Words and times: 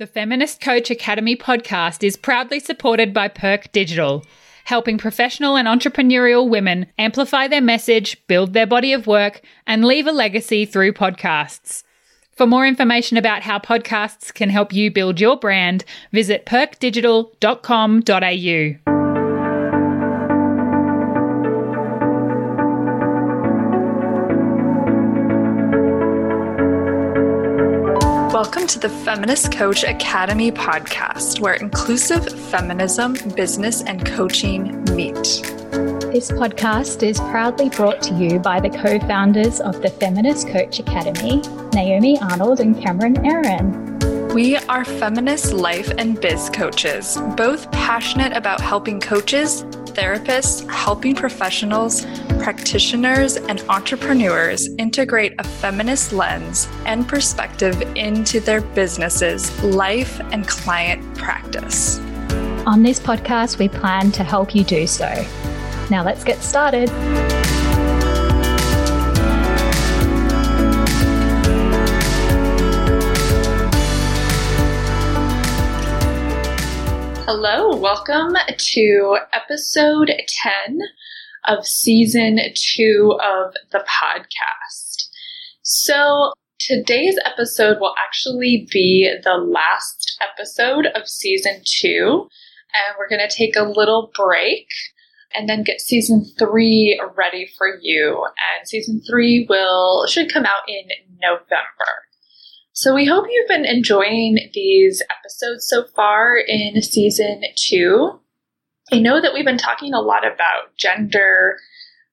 The 0.00 0.06
Feminist 0.06 0.60
Coach 0.62 0.90
Academy 0.90 1.36
podcast 1.36 2.02
is 2.02 2.16
proudly 2.16 2.58
supported 2.58 3.12
by 3.12 3.28
Perk 3.28 3.70
Digital, 3.70 4.24
helping 4.64 4.96
professional 4.96 5.58
and 5.58 5.68
entrepreneurial 5.68 6.48
women 6.48 6.86
amplify 6.96 7.48
their 7.48 7.60
message, 7.60 8.16
build 8.26 8.54
their 8.54 8.66
body 8.66 8.94
of 8.94 9.06
work, 9.06 9.42
and 9.66 9.84
leave 9.84 10.06
a 10.06 10.12
legacy 10.12 10.64
through 10.64 10.94
podcasts. 10.94 11.82
For 12.32 12.46
more 12.46 12.66
information 12.66 13.18
about 13.18 13.42
how 13.42 13.58
podcasts 13.58 14.32
can 14.32 14.48
help 14.48 14.72
you 14.72 14.90
build 14.90 15.20
your 15.20 15.36
brand, 15.36 15.84
visit 16.12 16.46
perkdigital.com.au. 16.46 18.89
to 28.70 28.78
the 28.78 28.88
Feminist 28.88 29.50
Coach 29.50 29.82
Academy 29.82 30.52
podcast, 30.52 31.40
where 31.40 31.54
inclusive 31.54 32.24
feminism, 32.50 33.16
business, 33.34 33.82
and 33.82 34.06
coaching 34.06 34.84
meet. 34.94 35.16
This 36.12 36.30
podcast 36.30 37.02
is 37.02 37.18
proudly 37.18 37.68
brought 37.68 38.00
to 38.02 38.14
you 38.14 38.38
by 38.38 38.60
the 38.60 38.70
co 38.70 39.00
founders 39.00 39.58
of 39.58 39.82
the 39.82 39.90
Feminist 39.90 40.46
Coach 40.46 40.78
Academy, 40.78 41.42
Naomi 41.74 42.16
Arnold 42.20 42.60
and 42.60 42.80
Cameron 42.80 43.16
Airen. 43.16 44.32
We 44.34 44.54
are 44.56 44.84
feminist 44.84 45.52
life 45.52 45.90
and 45.98 46.20
biz 46.20 46.48
coaches, 46.50 47.18
both 47.36 47.68
passionate 47.72 48.36
about 48.36 48.60
helping 48.60 49.00
coaches, 49.00 49.64
therapists, 49.96 50.70
helping 50.70 51.16
professionals, 51.16 52.04
practitioners, 52.42 53.36
and 53.36 53.62
entrepreneurs 53.68 54.68
integrate 54.78 55.34
a 55.38 55.44
feminist 55.44 56.12
lens 56.12 56.68
and 56.86 57.06
perspective 57.06 57.80
into 57.96 58.40
their 58.40 58.62
businesses, 58.62 59.62
life, 59.62 60.20
and 60.32 60.48
client 60.48 61.02
practice. 61.16 61.98
On 62.66 62.82
this 62.82 62.98
podcast, 62.98 63.58
we 63.58 63.68
plan 63.68 64.10
to 64.12 64.24
help 64.24 64.54
you 64.54 64.64
do 64.64 64.86
so. 64.86 65.06
Now 65.90 66.02
let's 66.02 66.24
get 66.24 66.38
started. 66.38 66.88
Hello, 77.26 77.76
welcome 77.76 78.34
to 78.56 79.18
episode 79.32 80.10
10 80.26 80.80
of 81.44 81.66
season 81.66 82.38
two 82.54 83.18
of 83.22 83.54
the 83.72 83.84
podcast. 83.88 85.08
So, 85.62 86.32
today's 86.58 87.18
episode 87.24 87.78
will 87.80 87.94
actually 88.06 88.68
be 88.70 89.12
the 89.24 89.34
last 89.34 90.18
episode 90.20 90.86
of 90.94 91.08
season 91.08 91.62
two, 91.64 92.28
and 92.74 92.96
we're 92.98 93.08
going 93.08 93.26
to 93.26 93.34
take 93.34 93.56
a 93.56 93.64
little 93.64 94.10
break 94.14 94.66
and 95.34 95.48
then 95.48 95.62
get 95.62 95.80
season 95.80 96.24
three 96.38 97.00
ready 97.16 97.48
for 97.56 97.78
you. 97.80 98.24
And 98.24 98.68
season 98.68 99.00
three 99.08 99.46
will 99.48 100.06
should 100.06 100.32
come 100.32 100.44
out 100.44 100.68
in 100.68 100.88
November. 101.22 102.04
So 102.72 102.94
we 102.94 103.06
hope 103.06 103.26
you've 103.30 103.48
been 103.48 103.66
enjoying 103.66 104.38
these 104.54 105.02
episodes 105.10 105.66
so 105.68 105.84
far 105.94 106.36
in 106.36 106.80
season 106.82 107.42
two. 107.56 108.20
I 108.92 108.98
know 108.98 109.20
that 109.20 109.32
we've 109.32 109.44
been 109.44 109.56
talking 109.56 109.94
a 109.94 110.00
lot 110.00 110.26
about 110.26 110.76
gender 110.76 111.58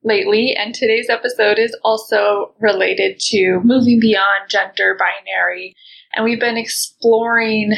lately, 0.03 0.55
and 0.55 0.75
today's 0.75 1.09
episode 1.09 1.57
is 1.57 1.75
also 1.83 2.53
related 2.59 3.19
to 3.31 3.59
moving 3.63 3.99
beyond 3.99 4.49
gender 4.49 4.95
binary. 4.97 5.75
And 6.13 6.23
we've 6.23 6.39
been 6.39 6.57
exploring 6.57 7.73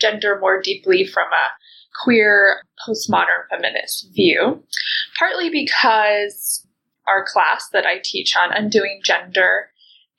gender 0.00 0.38
more 0.40 0.60
deeply 0.60 1.06
from 1.06 1.28
a 1.28 2.02
queer 2.02 2.62
postmodern 2.88 3.46
feminist 3.50 4.08
view, 4.14 4.64
partly 5.16 5.48
because 5.48 6.66
our 7.06 7.24
class 7.24 7.68
that 7.72 7.86
I 7.86 8.00
teach 8.02 8.36
on 8.36 8.52
undoing 8.52 9.00
gender 9.04 9.69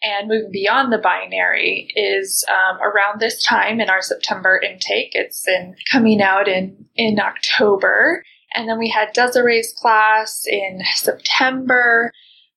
and 0.03 0.27
moving 0.27 0.51
beyond 0.51 0.91
the 0.91 0.97
binary 0.97 1.91
is 1.95 2.45
um, 2.49 2.77
around 2.81 3.19
this 3.19 3.43
time 3.43 3.79
in 3.79 3.89
our 3.89 4.01
September 4.01 4.59
intake. 4.63 5.11
It's 5.13 5.47
in 5.47 5.75
coming 5.91 6.21
out 6.21 6.47
in 6.47 6.85
in 6.95 7.19
October, 7.19 8.23
and 8.53 8.67
then 8.67 8.79
we 8.79 8.89
had 8.89 9.13
Desiree's 9.13 9.73
class 9.73 10.43
in 10.47 10.81
September, 10.93 12.11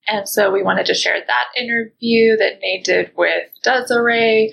and 0.09 0.28
so 0.28 0.50
we 0.50 0.62
wanted 0.62 0.87
to 0.87 0.94
share 0.94 1.21
that 1.27 1.47
interview 1.56 2.37
that 2.37 2.60
Nate 2.62 2.84
did 2.84 3.12
with 3.16 3.49
Desiree. 3.62 4.53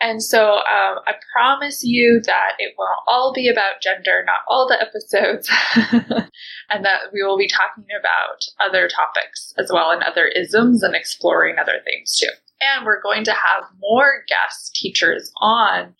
And 0.00 0.22
so 0.22 0.56
um, 0.56 0.98
I 1.06 1.14
promise 1.32 1.82
you 1.82 2.20
that 2.26 2.52
it 2.58 2.74
will 2.76 2.94
all 3.06 3.32
be 3.34 3.48
about 3.48 3.80
gender, 3.82 4.22
not 4.26 4.40
all 4.46 4.68
the 4.68 4.80
episodes, 4.80 5.50
and 6.70 6.84
that 6.84 7.00
we 7.12 7.22
will 7.22 7.38
be 7.38 7.48
talking 7.48 7.86
about 7.98 8.44
other 8.60 8.88
topics 8.88 9.54
as 9.58 9.70
well 9.72 9.90
and 9.90 10.02
other 10.02 10.26
isms 10.26 10.82
and 10.82 10.94
exploring 10.94 11.56
other 11.58 11.80
things 11.84 12.16
too. 12.16 12.28
And 12.60 12.84
we're 12.84 13.02
going 13.02 13.24
to 13.24 13.32
have 13.32 13.64
more 13.80 14.24
guest 14.28 14.74
teachers 14.74 15.30
on. 15.40 15.94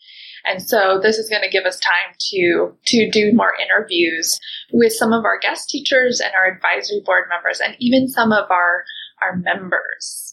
And 0.44 0.62
so 0.62 1.00
this 1.02 1.18
is 1.18 1.28
going 1.28 1.42
to 1.42 1.50
give 1.50 1.64
us 1.64 1.80
time 1.80 2.14
to 2.30 2.72
to 2.86 3.10
do 3.10 3.32
more 3.32 3.54
interviews 3.60 4.38
with 4.72 4.92
some 4.92 5.12
of 5.12 5.24
our 5.24 5.38
guest 5.38 5.68
teachers 5.68 6.20
and 6.20 6.32
our 6.34 6.46
advisory 6.46 7.02
board 7.04 7.24
members 7.28 7.60
and 7.60 7.76
even 7.80 8.08
some 8.08 8.32
of 8.32 8.50
our 8.50 8.84
our 9.22 9.36
members. 9.36 10.25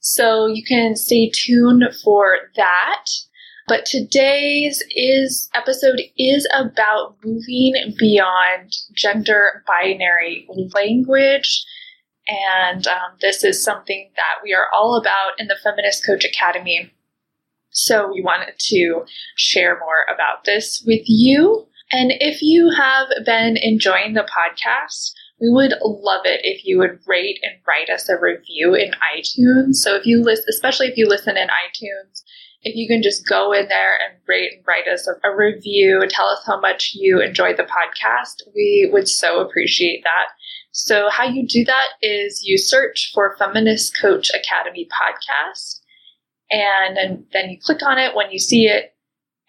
So 0.00 0.46
you 0.46 0.64
can 0.64 0.96
stay 0.96 1.30
tuned 1.32 1.84
for 2.02 2.36
that. 2.56 3.04
But 3.68 3.84
today's 3.84 4.82
is 4.90 5.48
episode 5.54 6.00
is 6.18 6.48
about 6.54 7.16
moving 7.24 7.94
beyond 7.98 8.72
gender 8.94 9.62
binary 9.66 10.48
language. 10.74 11.64
And 12.26 12.86
um, 12.88 13.12
this 13.20 13.44
is 13.44 13.62
something 13.62 14.10
that 14.16 14.42
we 14.42 14.54
are 14.54 14.66
all 14.72 14.96
about 14.96 15.38
in 15.38 15.46
the 15.46 15.58
Feminist 15.62 16.04
Coach 16.04 16.24
Academy. 16.24 16.90
So 17.70 18.10
we 18.12 18.22
wanted 18.22 18.54
to 18.58 19.04
share 19.36 19.78
more 19.78 20.04
about 20.12 20.44
this 20.44 20.82
with 20.86 21.02
you. 21.06 21.66
And 21.92 22.12
if 22.20 22.42
you 22.42 22.70
have 22.76 23.08
been 23.24 23.56
enjoying 23.56 24.14
the 24.14 24.26
podcast, 24.26 25.12
we 25.40 25.48
would 25.48 25.74
love 25.82 26.22
it 26.24 26.40
if 26.44 26.66
you 26.66 26.78
would 26.78 27.00
rate 27.06 27.38
and 27.42 27.54
write 27.66 27.88
us 27.88 28.08
a 28.08 28.18
review 28.20 28.74
in 28.74 28.92
iTunes. 29.16 29.76
So 29.76 29.96
if 29.96 30.04
you 30.04 30.22
listen, 30.22 30.44
especially 30.50 30.88
if 30.88 30.98
you 30.98 31.08
listen 31.08 31.36
in 31.36 31.48
iTunes, 31.48 32.22
if 32.62 32.76
you 32.76 32.86
can 32.86 33.02
just 33.02 33.26
go 33.26 33.52
in 33.52 33.68
there 33.68 33.94
and 33.94 34.18
rate 34.28 34.52
and 34.54 34.66
write 34.66 34.86
us 34.86 35.08
a, 35.08 35.28
a 35.28 35.34
review 35.34 36.02
and 36.02 36.10
tell 36.10 36.26
us 36.26 36.42
how 36.46 36.60
much 36.60 36.92
you 36.94 37.22
enjoy 37.22 37.54
the 37.54 37.62
podcast, 37.62 38.42
we 38.54 38.90
would 38.92 39.08
so 39.08 39.40
appreciate 39.40 40.02
that. 40.04 40.26
So 40.72 41.08
how 41.10 41.24
you 41.24 41.46
do 41.48 41.64
that 41.64 41.88
is 42.02 42.42
you 42.44 42.58
search 42.58 43.10
for 43.14 43.34
Feminist 43.38 43.98
Coach 43.98 44.30
Academy 44.30 44.86
podcast, 44.92 45.80
and 46.50 46.96
then, 46.96 47.26
then 47.32 47.50
you 47.50 47.58
click 47.60 47.82
on 47.82 47.98
it 47.98 48.14
when 48.14 48.30
you 48.30 48.38
see 48.38 48.66
it, 48.66 48.94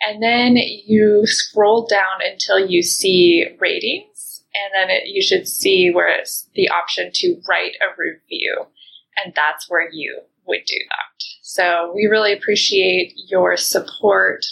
and 0.02 0.24
then 0.24 0.56
you 0.56 1.24
scroll 1.26 1.86
down 1.86 2.22
until 2.26 2.66
you 2.66 2.82
see 2.82 3.46
ratings 3.60 4.11
and 4.54 4.72
then 4.74 4.90
it, 4.90 5.08
you 5.08 5.22
should 5.22 5.48
see 5.48 5.92
where 5.92 6.10
it's 6.10 6.50
the 6.56 6.70
option 6.70 7.12
to 7.14 7.42
write 7.48 7.76
a 7.82 7.94
review, 7.98 8.66
and 9.24 9.34
that's 9.36 9.70
where 9.70 9.90
you 9.92 10.22
would 10.46 10.66
do 10.66 10.80
that. 10.90 11.26
So 11.42 11.92
we 11.96 12.06
really 12.06 12.34
appreciate 12.34 13.14
your 13.28 13.58
support. 13.58 14.46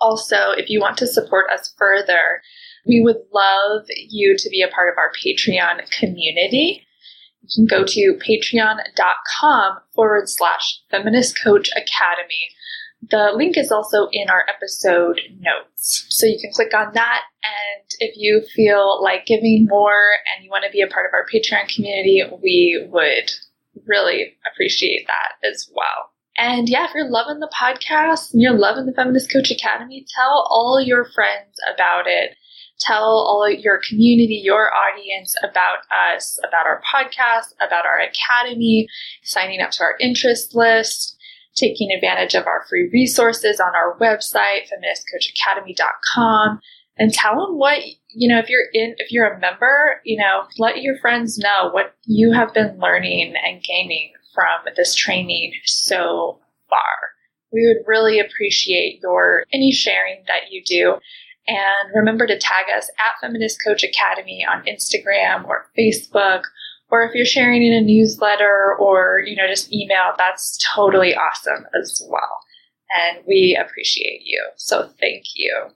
Also, 0.00 0.52
if 0.56 0.70
you 0.70 0.80
want 0.80 0.98
to 0.98 1.06
support 1.06 1.50
us 1.50 1.74
further, 1.76 2.42
we 2.86 3.00
would 3.02 3.18
love 3.32 3.86
you 3.96 4.36
to 4.36 4.48
be 4.48 4.62
a 4.62 4.68
part 4.68 4.92
of 4.92 4.98
our 4.98 5.12
Patreon 5.12 5.90
community. 5.90 6.86
You 7.42 7.48
can 7.54 7.66
go 7.66 7.84
to 7.84 8.18
patreon.com 8.26 9.78
forward 9.94 10.28
slash 10.28 10.80
feminist 10.90 11.40
coach 11.42 11.68
academy 11.76 12.48
the 13.08 13.32
link 13.34 13.56
is 13.56 13.72
also 13.72 14.08
in 14.12 14.28
our 14.28 14.44
episode 14.48 15.20
notes. 15.38 16.06
So 16.10 16.26
you 16.26 16.38
can 16.40 16.52
click 16.52 16.74
on 16.74 16.92
that. 16.94 17.22
And 17.42 17.86
if 17.98 18.14
you 18.16 18.42
feel 18.54 19.02
like 19.02 19.26
giving 19.26 19.66
more 19.68 20.12
and 20.34 20.44
you 20.44 20.50
want 20.50 20.64
to 20.66 20.70
be 20.70 20.82
a 20.82 20.86
part 20.86 21.06
of 21.06 21.14
our 21.14 21.24
Patreon 21.26 21.74
community, 21.74 22.22
we 22.42 22.86
would 22.90 23.30
really 23.86 24.36
appreciate 24.50 25.06
that 25.06 25.48
as 25.48 25.70
well. 25.74 26.10
And 26.36 26.68
yeah, 26.68 26.84
if 26.84 26.90
you're 26.94 27.10
loving 27.10 27.40
the 27.40 27.52
podcast 27.58 28.32
and 28.32 28.40
you're 28.40 28.56
loving 28.56 28.86
the 28.86 28.92
Feminist 28.92 29.32
Coach 29.32 29.50
Academy, 29.50 30.06
tell 30.14 30.46
all 30.50 30.80
your 30.80 31.04
friends 31.04 31.56
about 31.74 32.06
it. 32.06 32.36
Tell 32.80 33.04
all 33.04 33.50
your 33.50 33.78
community, 33.86 34.40
your 34.42 34.70
audience 34.72 35.36
about 35.42 35.80
us, 36.14 36.38
about 36.46 36.64
our 36.64 36.80
podcast, 36.80 37.52
about 37.60 37.84
our 37.84 38.00
academy, 38.00 38.88
signing 39.22 39.60
up 39.60 39.70
to 39.72 39.82
our 39.82 39.96
interest 40.00 40.54
list 40.54 41.18
taking 41.56 41.90
advantage 41.90 42.34
of 42.34 42.46
our 42.46 42.64
free 42.68 42.88
resources 42.92 43.60
on 43.60 43.74
our 43.74 43.98
website, 43.98 44.68
feministcoachacademy.com, 44.70 46.60
and 46.96 47.12
tell 47.12 47.46
them 47.46 47.58
what, 47.58 47.80
you 48.08 48.28
know, 48.28 48.38
if 48.38 48.48
you're 48.48 48.68
in, 48.72 48.94
if 48.98 49.10
you're 49.10 49.26
a 49.26 49.40
member, 49.40 50.00
you 50.04 50.18
know, 50.18 50.44
let 50.58 50.82
your 50.82 50.98
friends 50.98 51.38
know 51.38 51.70
what 51.72 51.94
you 52.04 52.32
have 52.32 52.52
been 52.54 52.78
learning 52.78 53.34
and 53.44 53.62
gaining 53.62 54.12
from 54.34 54.72
this 54.76 54.94
training 54.94 55.52
so 55.64 56.38
far. 56.68 57.12
We 57.52 57.66
would 57.66 57.86
really 57.86 58.20
appreciate 58.20 59.00
your 59.02 59.44
any 59.52 59.72
sharing 59.72 60.22
that 60.26 60.50
you 60.50 60.62
do. 60.64 60.98
And 61.48 61.94
remember 61.94 62.26
to 62.26 62.38
tag 62.38 62.66
us 62.76 62.90
at 62.98 63.20
Feminist 63.20 63.58
Coach 63.66 63.82
Academy 63.82 64.46
on 64.48 64.64
Instagram 64.64 65.46
or 65.46 65.66
Facebook. 65.76 66.42
Or 66.90 67.02
if 67.02 67.14
you're 67.14 67.24
sharing 67.24 67.62
in 67.62 67.72
a 67.72 67.80
newsletter 67.80 68.74
or, 68.78 69.22
you 69.24 69.36
know, 69.36 69.46
just 69.46 69.72
email, 69.72 70.12
that's 70.18 70.58
totally 70.74 71.14
awesome 71.14 71.66
as 71.80 72.02
well. 72.10 72.40
And 72.90 73.24
we 73.26 73.58
appreciate 73.60 74.22
you. 74.24 74.44
So 74.56 74.90
thank 75.00 75.24
you. 75.36 75.68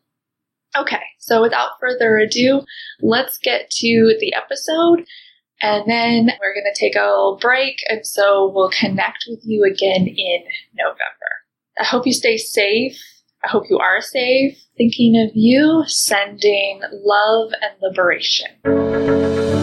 Okay, 0.76 1.02
so 1.20 1.40
without 1.40 1.78
further 1.81 2.16
ado, 2.16 2.62
let's 3.00 3.38
get 3.38 3.70
to 3.70 4.16
the 4.19 4.34
episode. 4.34 5.06
And 5.62 5.88
then 5.88 6.32
we're 6.40 6.52
going 6.52 6.66
to 6.72 6.78
take 6.78 6.96
a 6.96 7.06
little 7.06 7.38
break. 7.40 7.76
And 7.88 8.05
so 8.05 8.50
we'll 8.52 8.70
connect 8.70 9.25
with 9.28 9.40
you 9.44 9.64
again 9.64 10.08
in 10.08 10.43
November. 10.76 10.99
I 11.78 11.84
hope 11.84 12.06
you 12.06 12.12
stay 12.12 12.37
safe. 12.37 13.00
I 13.44 13.49
hope 13.49 13.64
you 13.70 13.78
are 13.78 14.00
safe. 14.00 14.58
Thinking 14.76 15.25
of 15.25 15.31
you, 15.34 15.84
sending 15.87 16.81
love 16.93 17.52
and 17.62 17.72
liberation. 17.81 19.53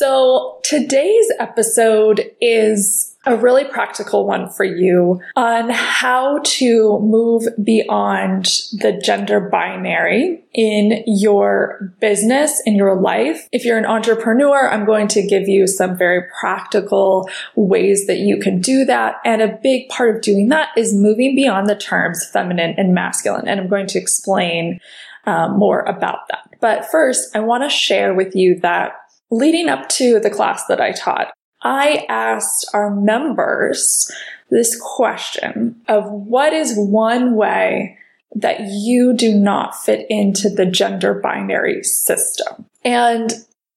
So 0.00 0.60
today's 0.64 1.30
episode 1.38 2.24
is 2.40 3.14
a 3.26 3.36
really 3.36 3.64
practical 3.64 4.26
one 4.26 4.48
for 4.48 4.64
you 4.64 5.20
on 5.36 5.68
how 5.68 6.38
to 6.42 6.98
move 7.00 7.44
beyond 7.62 8.46
the 8.80 8.98
gender 9.04 9.40
binary 9.40 10.42
in 10.54 11.04
your 11.06 11.92
business, 12.00 12.62
in 12.64 12.76
your 12.76 12.98
life. 12.98 13.46
If 13.52 13.66
you're 13.66 13.76
an 13.76 13.84
entrepreneur, 13.84 14.70
I'm 14.70 14.86
going 14.86 15.06
to 15.08 15.26
give 15.26 15.50
you 15.50 15.66
some 15.66 15.98
very 15.98 16.22
practical 16.40 17.28
ways 17.54 18.06
that 18.06 18.20
you 18.20 18.38
can 18.38 18.62
do 18.62 18.86
that. 18.86 19.16
And 19.22 19.42
a 19.42 19.58
big 19.62 19.90
part 19.90 20.16
of 20.16 20.22
doing 20.22 20.48
that 20.48 20.70
is 20.78 20.94
moving 20.94 21.36
beyond 21.36 21.68
the 21.68 21.76
terms 21.76 22.24
feminine 22.32 22.74
and 22.78 22.94
masculine. 22.94 23.46
And 23.46 23.60
I'm 23.60 23.68
going 23.68 23.88
to 23.88 23.98
explain 23.98 24.80
um, 25.26 25.58
more 25.58 25.80
about 25.80 26.20
that. 26.30 26.48
But 26.58 26.90
first, 26.90 27.36
I 27.36 27.40
want 27.40 27.64
to 27.64 27.68
share 27.68 28.14
with 28.14 28.34
you 28.34 28.58
that 28.60 28.94
leading 29.30 29.68
up 29.68 29.88
to 29.90 30.20
the 30.20 30.30
class 30.30 30.64
that 30.66 30.80
I 30.80 30.92
taught, 30.92 31.32
I 31.62 32.06
asked 32.08 32.68
our 32.72 32.94
members 32.94 34.10
this 34.50 34.80
question 34.80 35.80
of 35.88 36.10
what 36.10 36.52
is 36.52 36.74
one 36.76 37.34
way 37.34 37.96
that 38.34 38.60
you 38.60 39.12
do 39.12 39.34
not 39.34 39.76
fit 39.82 40.06
into 40.08 40.48
the 40.48 40.66
gender 40.66 41.14
binary 41.14 41.82
system? 41.82 42.66
And 42.84 43.32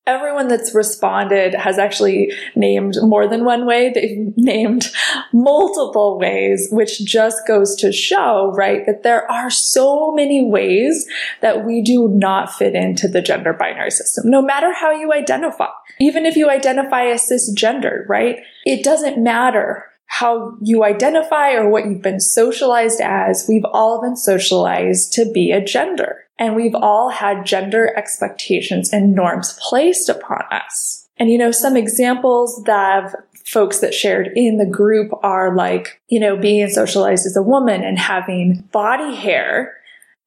everyone 0.05 0.47
that's 0.49 0.75
responded 0.75 1.53
has 1.55 1.77
actually 1.77 2.31
named 2.55 2.95
more 3.01 3.27
than 3.27 3.45
one 3.45 3.65
way. 3.65 3.91
They've 3.93 4.33
named 4.37 4.91
multiple 5.31 6.19
ways, 6.19 6.67
which 6.71 7.03
just 7.05 7.47
goes 7.47 7.75
to 7.77 7.91
show, 7.91 8.51
right, 8.55 8.85
that 8.85 9.03
there 9.03 9.29
are 9.31 9.49
so 9.49 10.11
many 10.11 10.43
ways 10.43 11.07
that 11.41 11.65
we 11.65 11.81
do 11.81 12.07
not 12.09 12.53
fit 12.53 12.75
into 12.75 13.07
the 13.07 13.21
gender 13.21 13.53
binary 13.53 13.91
system, 13.91 14.29
no 14.29 14.41
matter 14.41 14.73
how 14.73 14.91
you 14.91 15.13
identify. 15.13 15.67
Even 15.99 16.25
if 16.25 16.35
you 16.35 16.49
identify 16.49 17.05
as 17.05 17.29
cisgender, 17.29 18.07
right? 18.07 18.39
It 18.65 18.83
doesn't 18.83 19.21
matter 19.21 19.85
how 20.07 20.55
you 20.61 20.83
identify 20.83 21.53
or 21.53 21.69
what 21.69 21.85
you've 21.85 22.01
been 22.01 22.19
socialized 22.19 23.01
as. 23.01 23.45
We've 23.47 23.65
all 23.71 24.01
been 24.01 24.15
socialized 24.15 25.13
to 25.13 25.31
be 25.31 25.51
a 25.51 25.63
gender. 25.63 26.22
And 26.39 26.55
we've 26.55 26.75
all 26.75 27.09
had 27.09 27.45
gender 27.45 27.95
expectations 27.95 28.91
and 28.91 29.13
norms 29.13 29.57
placed 29.61 30.09
upon 30.09 30.43
us. 30.51 31.07
And 31.17 31.29
you 31.29 31.37
know, 31.37 31.51
some 31.51 31.77
examples 31.77 32.63
that 32.63 33.13
folks 33.45 33.79
that 33.79 33.93
shared 33.93 34.31
in 34.35 34.57
the 34.57 34.65
group 34.65 35.11
are 35.21 35.55
like, 35.55 36.01
you 36.07 36.19
know, 36.19 36.35
being 36.35 36.69
socialized 36.69 37.25
as 37.25 37.35
a 37.35 37.43
woman 37.43 37.83
and 37.83 37.99
having 37.99 38.67
body 38.71 39.15
hair 39.15 39.75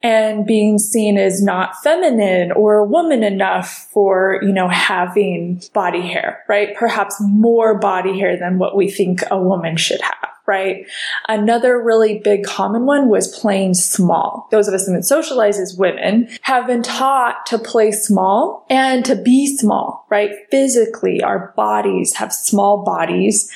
and 0.03 0.47
being 0.47 0.79
seen 0.79 1.19
as 1.19 1.43
not 1.43 1.82
feminine 1.82 2.53
or 2.53 2.76
a 2.76 2.85
woman 2.85 3.25
enough 3.25 3.88
for, 3.93 4.38
you 4.43 4.53
know, 4.53 4.69
having 4.69 5.61
body 5.73 6.03
hair, 6.03 6.44
right? 6.49 6.76
Perhaps 6.76 7.17
more 7.20 7.79
body 7.79 8.19
hair 8.19 8.38
than 8.38 8.58
what 8.58 8.76
we 8.76 8.91
think 8.91 9.23
a 9.31 9.43
woman 9.43 9.76
should 9.76 10.00
have 10.03 10.36
right? 10.46 10.87
Another 11.28 11.81
really 11.82 12.20
big 12.22 12.44
common 12.44 12.87
one 12.87 13.08
was 13.08 13.37
playing 13.38 13.75
small. 13.75 14.48
Those 14.50 14.69
of 14.69 14.75
us 14.75 14.87
that 14.87 15.04
socialize 15.04 15.58
as 15.58 15.76
women 15.76 16.28
have 16.43 16.66
been 16.66 16.82
taught 16.82 17.46
to 17.46 17.58
play 17.58 17.90
small 17.93 18.64
and 18.70 19.04
to 19.04 19.16
be 19.16 19.56
small, 19.56 20.06
right? 20.10 20.31
Physically, 20.50 21.22
our 21.22 21.52
bodies 21.56 22.14
have 22.14 22.32
small 22.32 22.84
bodies. 22.84 23.50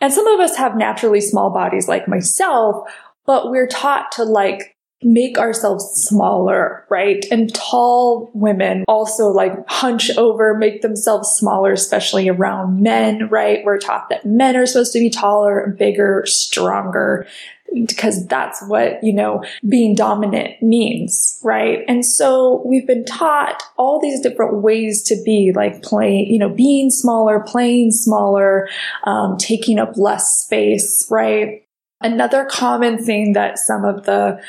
And 0.00 0.12
some 0.12 0.26
of 0.26 0.40
us 0.40 0.56
have 0.56 0.76
naturally 0.76 1.20
small 1.20 1.50
bodies 1.50 1.88
like 1.88 2.06
myself, 2.06 2.88
but 3.26 3.50
we're 3.50 3.66
taught 3.66 4.12
to 4.12 4.24
like 4.24 4.75
make 5.06 5.38
ourselves 5.38 5.84
smaller, 5.94 6.84
right? 6.90 7.24
And 7.30 7.54
tall 7.54 8.30
women 8.34 8.84
also 8.88 9.28
like 9.28 9.52
hunch 9.68 10.10
over, 10.18 10.54
make 10.54 10.82
themselves 10.82 11.28
smaller, 11.28 11.72
especially 11.72 12.28
around 12.28 12.82
men, 12.82 13.28
right? 13.28 13.64
We're 13.64 13.78
taught 13.78 14.08
that 14.10 14.26
men 14.26 14.56
are 14.56 14.66
supposed 14.66 14.92
to 14.94 14.98
be 14.98 15.08
taller, 15.08 15.74
bigger, 15.78 16.24
stronger 16.26 17.26
because 17.72 18.26
that's 18.26 18.62
what, 18.66 19.02
you 19.02 19.12
know, 19.12 19.44
being 19.68 19.94
dominant 19.94 20.60
means, 20.62 21.38
right? 21.42 21.80
And 21.88 22.04
so 22.04 22.62
we've 22.64 22.86
been 22.86 23.04
taught 23.04 23.62
all 23.76 24.00
these 24.00 24.20
different 24.20 24.62
ways 24.62 25.02
to 25.04 25.22
be 25.24 25.52
like 25.54 25.82
playing, 25.82 26.26
you 26.32 26.38
know, 26.38 26.48
being 26.48 26.90
smaller, 26.90 27.40
playing 27.40 27.90
smaller, 27.90 28.68
um, 29.04 29.36
taking 29.36 29.78
up 29.78 29.96
less 29.96 30.40
space, 30.44 31.06
right? 31.10 31.62
Another 32.00 32.44
common 32.44 33.02
thing 33.02 33.32
that 33.32 33.58
some 33.58 33.84
of 33.84 34.04
the 34.04 34.40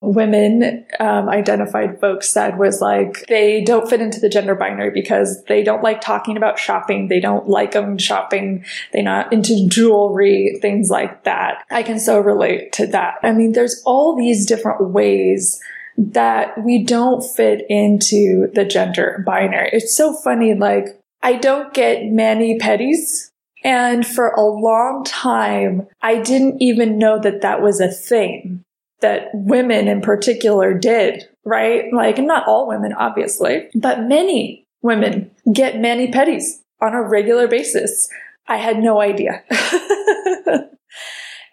women 0.00 0.86
um, 0.98 1.28
identified 1.28 2.00
folks 2.00 2.30
said 2.30 2.58
was 2.58 2.80
like 2.80 3.26
they 3.28 3.62
don't 3.62 3.88
fit 3.88 4.00
into 4.00 4.18
the 4.18 4.28
gender 4.28 4.54
binary 4.54 4.90
because 4.90 5.42
they 5.44 5.62
don't 5.62 5.82
like 5.82 6.00
talking 6.00 6.36
about 6.36 6.58
shopping. 6.58 7.08
They 7.08 7.20
don't 7.20 7.48
like 7.48 7.72
them 7.72 7.98
shopping. 7.98 8.64
They're 8.92 9.02
not 9.02 9.32
into 9.32 9.68
jewelry 9.68 10.58
things 10.62 10.88
like 10.90 11.24
that. 11.24 11.64
I 11.70 11.82
can 11.82 11.98
so 11.98 12.18
relate 12.18 12.72
to 12.74 12.86
that. 12.88 13.18
I 13.22 13.32
mean 13.32 13.52
there's 13.52 13.82
all 13.84 14.16
these 14.16 14.46
different 14.46 14.90
ways 14.90 15.60
that 15.98 16.64
we 16.64 16.84
don't 16.84 17.22
fit 17.22 17.66
into 17.68 18.50
the 18.54 18.64
gender 18.64 19.22
binary. 19.26 19.70
It's 19.72 19.94
so 19.94 20.14
funny 20.14 20.54
like 20.54 20.86
i 21.22 21.34
don't 21.34 21.74
get 21.74 22.06
mani 22.06 22.58
pedis 22.58 23.30
and 23.62 24.06
for 24.06 24.28
a 24.28 24.42
long 24.42 25.04
time, 25.04 25.86
I 26.00 26.20
didn't 26.20 26.62
even 26.62 26.98
know 26.98 27.18
that 27.20 27.42
that 27.42 27.60
was 27.60 27.78
a 27.78 27.88
thing 27.90 28.64
that 29.00 29.28
women 29.32 29.88
in 29.88 30.00
particular 30.00 30.74
did, 30.74 31.24
right? 31.44 31.92
Like 31.92 32.18
not 32.18 32.46
all 32.46 32.68
women, 32.68 32.92
obviously, 32.92 33.68
but 33.74 34.02
many 34.02 34.66
women 34.82 35.30
get 35.52 35.80
mani 35.80 36.10
pedis 36.10 36.60
on 36.80 36.94
a 36.94 37.02
regular 37.02 37.48
basis. 37.48 38.08
I 38.48 38.56
had 38.56 38.78
no 38.78 39.00
idea. 39.00 39.42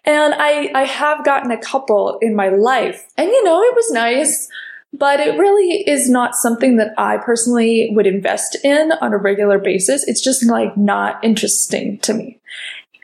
and 0.04 0.34
I, 0.34 0.70
I 0.74 0.84
have 0.84 1.24
gotten 1.24 1.50
a 1.50 1.58
couple 1.58 2.18
in 2.20 2.34
my 2.34 2.48
life 2.48 3.06
and 3.16 3.28
you 3.28 3.44
know, 3.44 3.62
it 3.62 3.74
was 3.74 3.90
nice, 3.92 4.48
but 4.92 5.20
it 5.20 5.38
really 5.38 5.84
is 5.86 6.08
not 6.08 6.34
something 6.34 6.76
that 6.76 6.94
I 6.96 7.18
personally 7.18 7.90
would 7.92 8.06
invest 8.06 8.56
in 8.64 8.92
on 9.00 9.12
a 9.12 9.18
regular 9.18 9.58
basis. 9.58 10.06
It's 10.08 10.22
just 10.22 10.44
like 10.44 10.76
not 10.76 11.22
interesting 11.22 11.98
to 12.00 12.14
me. 12.14 12.40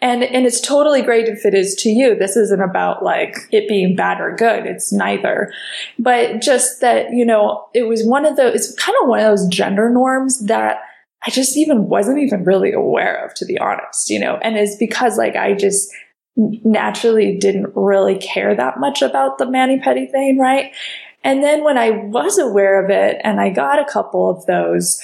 And, 0.05 0.23
and 0.23 0.45
it's 0.45 0.61
totally 0.61 1.01
great 1.01 1.29
if 1.29 1.47
it 1.47 1.55
is 1.55 1.75
to 1.77 1.89
you. 1.89 2.15
This 2.15 2.37
isn't 2.37 2.61
about 2.61 3.03
like 3.03 3.35
it 3.51 3.67
being 3.71 3.97
bad 3.97 4.21
or 4.21 4.37
good. 4.37 4.67
It's 4.67 4.93
neither. 4.93 5.51
But 5.99 6.43
just 6.43 6.83
that, 6.83 7.13
you 7.13 7.25
know, 7.25 7.65
it 7.73 7.85
was 7.85 8.05
one 8.05 8.27
of 8.27 8.37
those, 8.37 8.55
it's 8.55 8.75
kind 8.75 8.95
of 9.03 9.09
one 9.09 9.21
of 9.21 9.25
those 9.25 9.49
gender 9.49 9.89
norms 9.89 10.45
that 10.45 10.81
I 11.27 11.31
just 11.31 11.57
even 11.57 11.89
wasn't 11.89 12.19
even 12.19 12.45
really 12.45 12.71
aware 12.71 13.25
of, 13.25 13.33
to 13.37 13.47
be 13.47 13.59
honest, 13.59 14.11
you 14.11 14.21
know, 14.21 14.37
and 14.43 14.59
it's 14.59 14.77
because 14.77 15.17
like 15.17 15.37
I 15.37 15.55
just 15.55 15.91
naturally 16.37 17.39
didn't 17.39 17.73
really 17.75 18.19
care 18.19 18.55
that 18.55 18.79
much 18.79 19.01
about 19.01 19.39
the 19.39 19.51
mani 19.51 19.79
pedi 19.79 20.11
thing, 20.11 20.39
right? 20.39 20.75
And 21.23 21.43
then 21.43 21.65
when 21.65 21.79
I 21.79 21.89
was 21.89 22.37
aware 22.37 22.85
of 22.85 22.91
it 22.91 23.23
and 23.25 23.41
I 23.41 23.49
got 23.49 23.79
a 23.79 23.91
couple 23.91 24.29
of 24.29 24.45
those, 24.45 25.01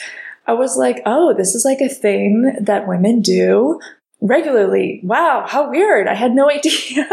I 0.46 0.52
was 0.52 0.76
like, 0.76 1.00
oh, 1.06 1.32
this 1.34 1.54
is 1.54 1.64
like 1.64 1.80
a 1.80 1.88
thing 1.88 2.52
that 2.60 2.86
women 2.86 3.22
do 3.22 3.80
regularly. 4.20 5.00
Wow, 5.02 5.44
how 5.46 5.70
weird. 5.70 6.06
I 6.06 6.14
had 6.14 6.32
no 6.32 6.50
idea. 6.50 7.08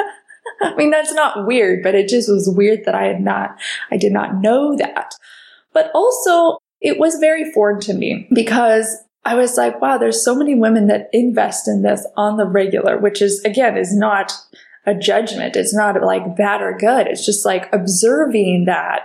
I 0.61 0.75
mean, 0.75 0.91
that's 0.91 1.13
not 1.13 1.45
weird, 1.45 1.83
but 1.83 1.95
it 1.95 2.07
just 2.07 2.29
was 2.29 2.49
weird 2.49 2.85
that 2.85 2.95
I 2.95 3.03
had 3.03 3.21
not, 3.21 3.57
I 3.91 3.97
did 3.97 4.11
not 4.11 4.41
know 4.41 4.75
that. 4.77 5.13
But 5.73 5.91
also, 5.93 6.59
it 6.81 6.99
was 6.99 7.19
very 7.19 7.51
foreign 7.51 7.79
to 7.81 7.93
me 7.93 8.27
because 8.33 8.95
I 9.25 9.35
was 9.35 9.57
like, 9.57 9.81
wow, 9.81 9.97
there's 9.97 10.23
so 10.23 10.35
many 10.35 10.55
women 10.55 10.87
that 10.87 11.09
invest 11.11 11.67
in 11.67 11.81
this 11.81 12.07
on 12.15 12.37
the 12.37 12.45
regular, 12.45 12.97
which 12.97 13.21
is, 13.21 13.43
again, 13.43 13.77
is 13.77 13.95
not 13.95 14.33
a 14.85 14.95
judgment. 14.95 15.55
It's 15.55 15.75
not 15.75 16.01
like 16.01 16.37
bad 16.37 16.61
or 16.61 16.77
good. 16.77 17.07
It's 17.07 17.25
just 17.25 17.45
like 17.45 17.71
observing 17.73 18.65
that 18.65 19.01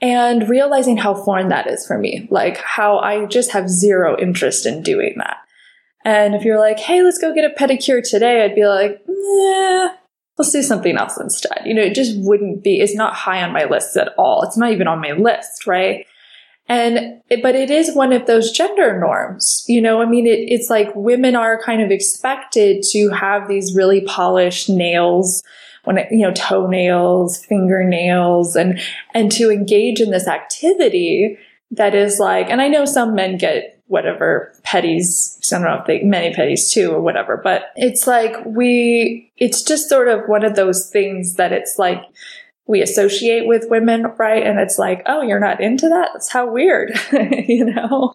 and 0.00 0.48
realizing 0.48 0.96
how 0.96 1.14
foreign 1.14 1.48
that 1.48 1.66
is 1.66 1.84
for 1.84 1.98
me. 1.98 2.28
Like 2.30 2.58
how 2.58 2.98
I 2.98 3.26
just 3.26 3.50
have 3.50 3.68
zero 3.68 4.16
interest 4.18 4.66
in 4.66 4.82
doing 4.82 5.14
that. 5.18 5.38
And 6.04 6.34
if 6.34 6.44
you're 6.44 6.58
like, 6.58 6.78
hey, 6.78 7.02
let's 7.02 7.18
go 7.18 7.34
get 7.34 7.50
a 7.50 7.54
pedicure 7.54 8.02
today, 8.02 8.42
I'd 8.44 8.54
be 8.54 8.66
like, 8.66 9.02
let's 10.38 10.52
do 10.52 10.62
something 10.62 10.96
else 10.96 11.18
instead. 11.20 11.62
You 11.66 11.74
know, 11.74 11.82
it 11.82 11.94
just 11.94 12.16
wouldn't 12.16 12.64
be, 12.64 12.80
it's 12.80 12.94
not 12.94 13.14
high 13.14 13.42
on 13.42 13.52
my 13.52 13.64
list 13.64 13.96
at 13.96 14.14
all. 14.16 14.42
It's 14.42 14.56
not 14.56 14.72
even 14.72 14.88
on 14.88 15.00
my 15.00 15.12
list, 15.12 15.66
right? 15.66 16.06
And, 16.68 17.20
but 17.42 17.54
it 17.54 17.70
is 17.70 17.94
one 17.94 18.12
of 18.12 18.26
those 18.26 18.52
gender 18.52 18.98
norms. 18.98 19.64
You 19.66 19.82
know, 19.82 20.00
I 20.00 20.06
mean, 20.06 20.26
it, 20.26 20.38
it's 20.48 20.70
like 20.70 20.94
women 20.94 21.36
are 21.36 21.60
kind 21.60 21.82
of 21.82 21.90
expected 21.90 22.84
to 22.92 23.10
have 23.10 23.48
these 23.48 23.74
really 23.74 24.02
polished 24.02 24.70
nails 24.70 25.42
when 25.84 25.98
it, 25.98 26.08
you 26.10 26.20
know, 26.20 26.32
toenails, 26.32 27.44
fingernails, 27.44 28.54
and, 28.54 28.80
and 29.14 29.32
to 29.32 29.50
engage 29.50 30.00
in 30.00 30.10
this 30.10 30.28
activity 30.28 31.38
that 31.72 31.94
is 31.94 32.18
like, 32.18 32.48
and 32.50 32.60
I 32.60 32.68
know 32.68 32.84
some 32.84 33.14
men 33.14 33.36
get 33.36 33.79
whatever 33.90 34.54
pedis. 34.64 35.36
I 35.52 35.58
don't 35.58 35.66
know 35.66 35.80
if 35.80 35.86
they 35.86 36.02
mani 36.04 36.32
pedis 36.32 36.72
too 36.72 36.92
or 36.92 37.00
whatever, 37.00 37.36
but 37.42 37.72
it's 37.74 38.06
like 38.06 38.36
we, 38.46 39.32
it's 39.36 39.62
just 39.62 39.88
sort 39.88 40.06
of 40.06 40.28
one 40.28 40.44
of 40.44 40.54
those 40.54 40.88
things 40.88 41.34
that 41.34 41.52
it's 41.52 41.76
like 41.76 42.00
we 42.68 42.82
associate 42.82 43.48
with 43.48 43.68
women, 43.68 44.06
right? 44.16 44.46
And 44.46 44.60
it's 44.60 44.78
like, 44.78 45.02
oh, 45.06 45.22
you're 45.22 45.40
not 45.40 45.60
into 45.60 45.88
that? 45.88 46.10
That's 46.12 46.30
how 46.30 46.48
weird, 46.50 46.92
you 47.48 47.64
know? 47.64 48.14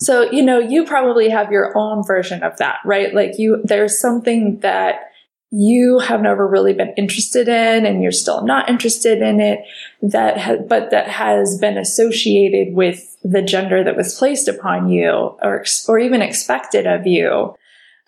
So, 0.00 0.30
you 0.30 0.44
know, 0.44 0.60
you 0.60 0.84
probably 0.84 1.28
have 1.30 1.50
your 1.50 1.76
own 1.76 2.06
version 2.06 2.44
of 2.44 2.56
that, 2.58 2.76
right? 2.84 3.12
Like 3.12 3.38
you, 3.38 3.60
there's 3.64 4.00
something 4.00 4.60
that 4.60 5.10
you 5.50 5.98
have 5.98 6.20
never 6.20 6.46
really 6.46 6.74
been 6.74 6.92
interested 6.96 7.48
in 7.48 7.86
and 7.86 8.02
you're 8.02 8.12
still 8.12 8.44
not 8.44 8.68
interested 8.68 9.22
in 9.22 9.40
it 9.40 9.60
that 10.02 10.38
ha- 10.38 10.56
but 10.68 10.90
that 10.90 11.08
has 11.08 11.58
been 11.58 11.78
associated 11.78 12.74
with 12.74 13.16
the 13.22 13.40
gender 13.40 13.82
that 13.82 13.96
was 13.96 14.14
placed 14.14 14.46
upon 14.46 14.90
you 14.90 15.10
or 15.10 15.64
or 15.88 15.98
even 15.98 16.20
expected 16.20 16.86
of 16.86 17.06
you. 17.06 17.54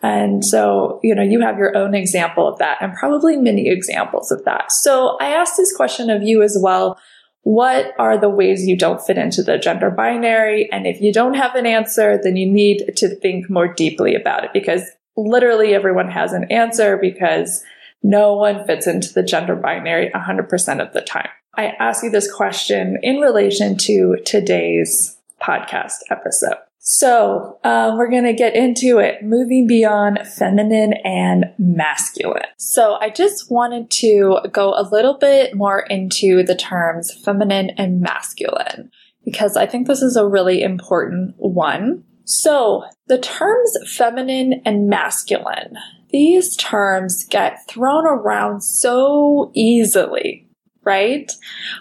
And 0.02 0.44
so 0.44 1.00
you 1.02 1.14
know 1.14 1.23
you 1.23 1.40
have 1.40 1.56
your 1.56 1.76
own 1.76 1.94
example 1.94 2.47
of 2.47 2.59
that 2.59 2.78
and 2.82 2.92
probably 2.94 3.37
many 3.37 3.68
examples 3.68 4.30
of 4.30 4.44
that. 4.44 4.70
So 4.70 5.16
i 5.18 5.30
asked 5.30 5.56
this 5.56 5.75
question 5.75 6.11
of 6.11 6.23
you 6.23 6.42
as 6.42 6.59
well. 6.61 6.99
What 7.42 7.94
are 7.99 8.18
the 8.18 8.28
ways 8.28 8.66
you 8.66 8.76
don't 8.76 9.00
fit 9.00 9.16
into 9.16 9.42
the 9.42 9.56
gender 9.56 9.90
binary? 9.90 10.70
And 10.70 10.87
if 10.87 11.00
you 11.00 11.11
don't 11.11 11.35
have 11.35 11.54
an 11.54 11.64
answer 11.64 12.20
then 12.23 12.37
you 12.37 12.50
need 12.50 12.92
to 12.97 13.09
think 13.09 13.49
more 13.49 13.73
deeply 13.73 14.14
about 14.14 14.44
it 14.44 14.52
because 14.52 14.82
literally 15.28 15.74
everyone 15.74 16.10
has 16.10 16.32
an 16.32 16.44
answer 16.50 16.96
because 16.96 17.62
no 18.02 18.34
one 18.34 18.66
fits 18.66 18.86
into 18.86 19.12
the 19.12 19.22
gender 19.22 19.56
binary 19.56 20.10
100% 20.14 20.86
of 20.86 20.92
the 20.92 21.02
time. 21.02 21.28
I 21.54 21.74
ask 21.78 22.02
you 22.02 22.10
this 22.10 22.32
question 22.32 22.98
in 23.02 23.18
relation 23.18 23.76
to 23.78 24.16
today's 24.24 25.18
podcast 25.40 25.96
episode. 26.10 26.56
So, 26.82 27.58
um, 27.62 27.98
we're 27.98 28.10
going 28.10 28.24
to 28.24 28.32
get 28.32 28.56
into 28.56 28.98
it, 28.98 29.22
moving 29.22 29.66
beyond 29.66 30.20
feminine 30.26 30.94
and 31.04 31.52
masculine. 31.58 32.46
So, 32.56 32.96
I 33.00 33.10
just 33.10 33.50
wanted 33.50 33.90
to 33.90 34.38
go 34.50 34.70
a 34.70 34.88
little 34.90 35.18
bit 35.18 35.54
more 35.54 35.80
into 35.80 36.42
the 36.42 36.54
terms 36.54 37.12
feminine 37.12 37.70
and 37.76 38.00
masculine 38.00 38.90
because 39.26 39.58
I 39.58 39.66
think 39.66 39.86
this 39.86 40.00
is 40.00 40.16
a 40.16 40.26
really 40.26 40.62
important 40.62 41.34
one. 41.36 42.02
So, 42.32 42.84
the 43.08 43.18
terms 43.18 43.76
feminine 43.96 44.62
and 44.64 44.87
masculine, 44.87 45.76
these 46.10 46.54
terms 46.54 47.25
get 47.25 47.66
thrown 47.66 48.06
around 48.06 48.60
so 48.60 49.50
easily, 49.52 50.46
right? 50.84 51.28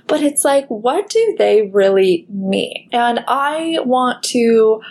But 0.08 0.24
it's 0.24 0.44
like, 0.44 0.66
what 0.68 1.08
do 1.08 1.36
they 1.38 1.70
really 1.72 2.26
mean? 2.30 2.90
And 2.92 3.24
I 3.28 3.78
want 3.86 4.24
to 4.24 4.82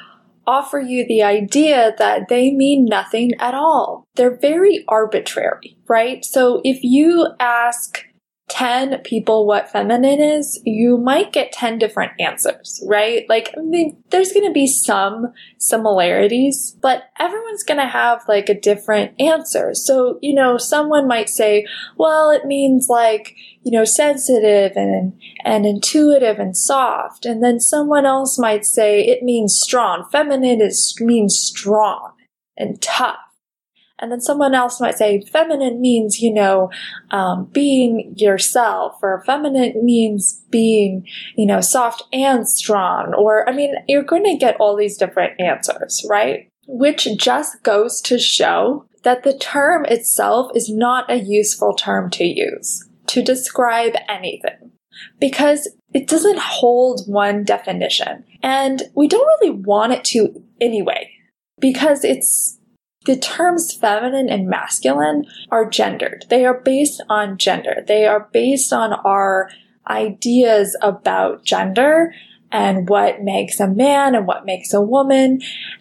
offer 0.47 0.79
you 0.79 1.05
the 1.09 1.25
idea 1.25 1.93
that 1.99 2.29
they 2.29 2.53
mean 2.53 2.85
nothing 2.85 3.33
at 3.41 3.55
all. 3.55 4.07
They're 4.15 4.39
very 4.39 4.85
arbitrary, 4.87 5.77
right? 5.89 6.25
So 6.25 6.61
if 6.63 6.85
you 6.85 7.35
ask 7.41 8.05
10 8.49 9.01
people 9.05 9.47
what 9.47 9.71
feminine 9.71 10.21
is, 10.21 10.61
you 10.65 10.97
might 10.97 11.33
get 11.33 11.53
10 11.53 11.79
different 11.79 12.13
answers, 12.19 12.83
right? 12.87 13.27
Like, 13.29 13.55
I 13.57 13.61
mean, 13.61 14.03
there's 14.11 14.33
going 14.33 14.47
to 14.47 14.53
be 14.53 14.67
some 14.67 15.33
similarities, 15.59 16.77
but 16.81 17.05
everyone's 17.19 17.63
going 17.63 17.79
to 17.79 17.87
have 17.87 18.23
like 18.27 18.49
a 18.49 18.59
different 18.59 19.21
answer. 19.21 19.75
So, 19.75 20.19
you 20.23 20.35
know, 20.35 20.57
someone 20.57 21.07
might 21.07 21.29
say, 21.29 21.67
well, 21.97 22.31
it 22.31 22.47
means 22.47 22.89
like, 22.89 23.37
you 23.63 23.71
know, 23.71 23.85
sensitive 23.85 24.73
and, 24.77 25.13
and 25.45 25.67
intuitive 25.67 26.39
and 26.39 26.57
soft. 26.57 27.27
And 27.27 27.43
then 27.45 27.61
someone 27.61 28.07
else 28.07 28.39
might 28.39 28.65
say 28.65 29.03
it 29.03 29.23
means 29.23 29.61
strong. 29.61 30.09
Feminine 30.11 30.63
is, 30.63 30.97
means 31.01 31.37
strong 31.37 32.13
and 32.57 32.81
tough. 32.81 33.19
And 34.01 34.13
then 34.13 34.21
someone 34.21 34.55
else 34.55 34.81
might 34.81 34.97
say 34.97 35.23
feminine 35.23 35.81
means, 35.81 36.21
you 36.21 36.33
know, 36.33 36.71
um, 37.11 37.47
being 37.53 38.15
yourself, 38.17 38.99
or 39.03 39.23
feminine 39.27 39.85
means 39.85 40.43
being, 40.51 41.07
you 41.37 41.47
know, 41.47 41.61
soft 41.61 42.05
and 42.13 42.49
strong. 42.49 43.15
Or, 43.15 43.49
I 43.49 43.53
mean, 43.53 43.75
you're 43.89 44.03
going 44.03 44.25
to 44.25 44.37
get 44.37 44.57
all 44.61 44.77
these 44.77 44.97
different 44.97 45.41
answers, 45.41 46.05
right? 46.09 46.49
Which 46.67 47.09
just 47.19 47.63
goes 47.63 48.01
to 48.03 48.19
show 48.19 48.87
that 49.03 49.23
the 49.23 49.37
term 49.37 49.85
itself 49.87 50.51
is 50.55 50.71
not 50.71 51.11
a 51.11 51.17
useful 51.17 51.75
term 51.75 52.11
to 52.11 52.25
use 52.25 52.85
to 53.09 53.23
describe 53.23 53.95
anything 54.09 54.71
because 55.19 55.69
it 55.95 56.07
doesn't 56.07 56.39
hold 56.39 57.03
one 57.07 57.45
definition. 57.45 58.25
And 58.43 58.83
we 58.95 59.09
don't 59.09 59.27
really 59.41 59.59
want 59.59 59.93
it 59.93 60.05
to 60.07 60.43
anyway 60.61 61.11
because 61.61 62.05
it's 62.05 62.58
the 63.09 63.17
terms 63.17 63.73
feminine 63.73 64.29
and 64.29 64.51
masculine 64.51 65.25
are 65.51 65.65
gendered. 65.65 66.27
They 66.29 66.45
are 66.45 66.61
based 66.61 67.03
on 67.09 67.39
gender. 67.39 67.83
They 67.87 68.07
are 68.07 68.29
based 68.35 68.71
on 68.71 68.93
our 68.93 69.51
ideas 69.89 70.77
about 70.83 71.43
gender 71.43 72.13
and 72.53 72.87
what 72.87 73.23
makes 73.23 73.61
a 73.61 73.67
man 73.67 74.15
and 74.15 74.27
what 74.27 74.45
makes 74.45 74.75
a 74.75 74.83
woman. 74.83 75.41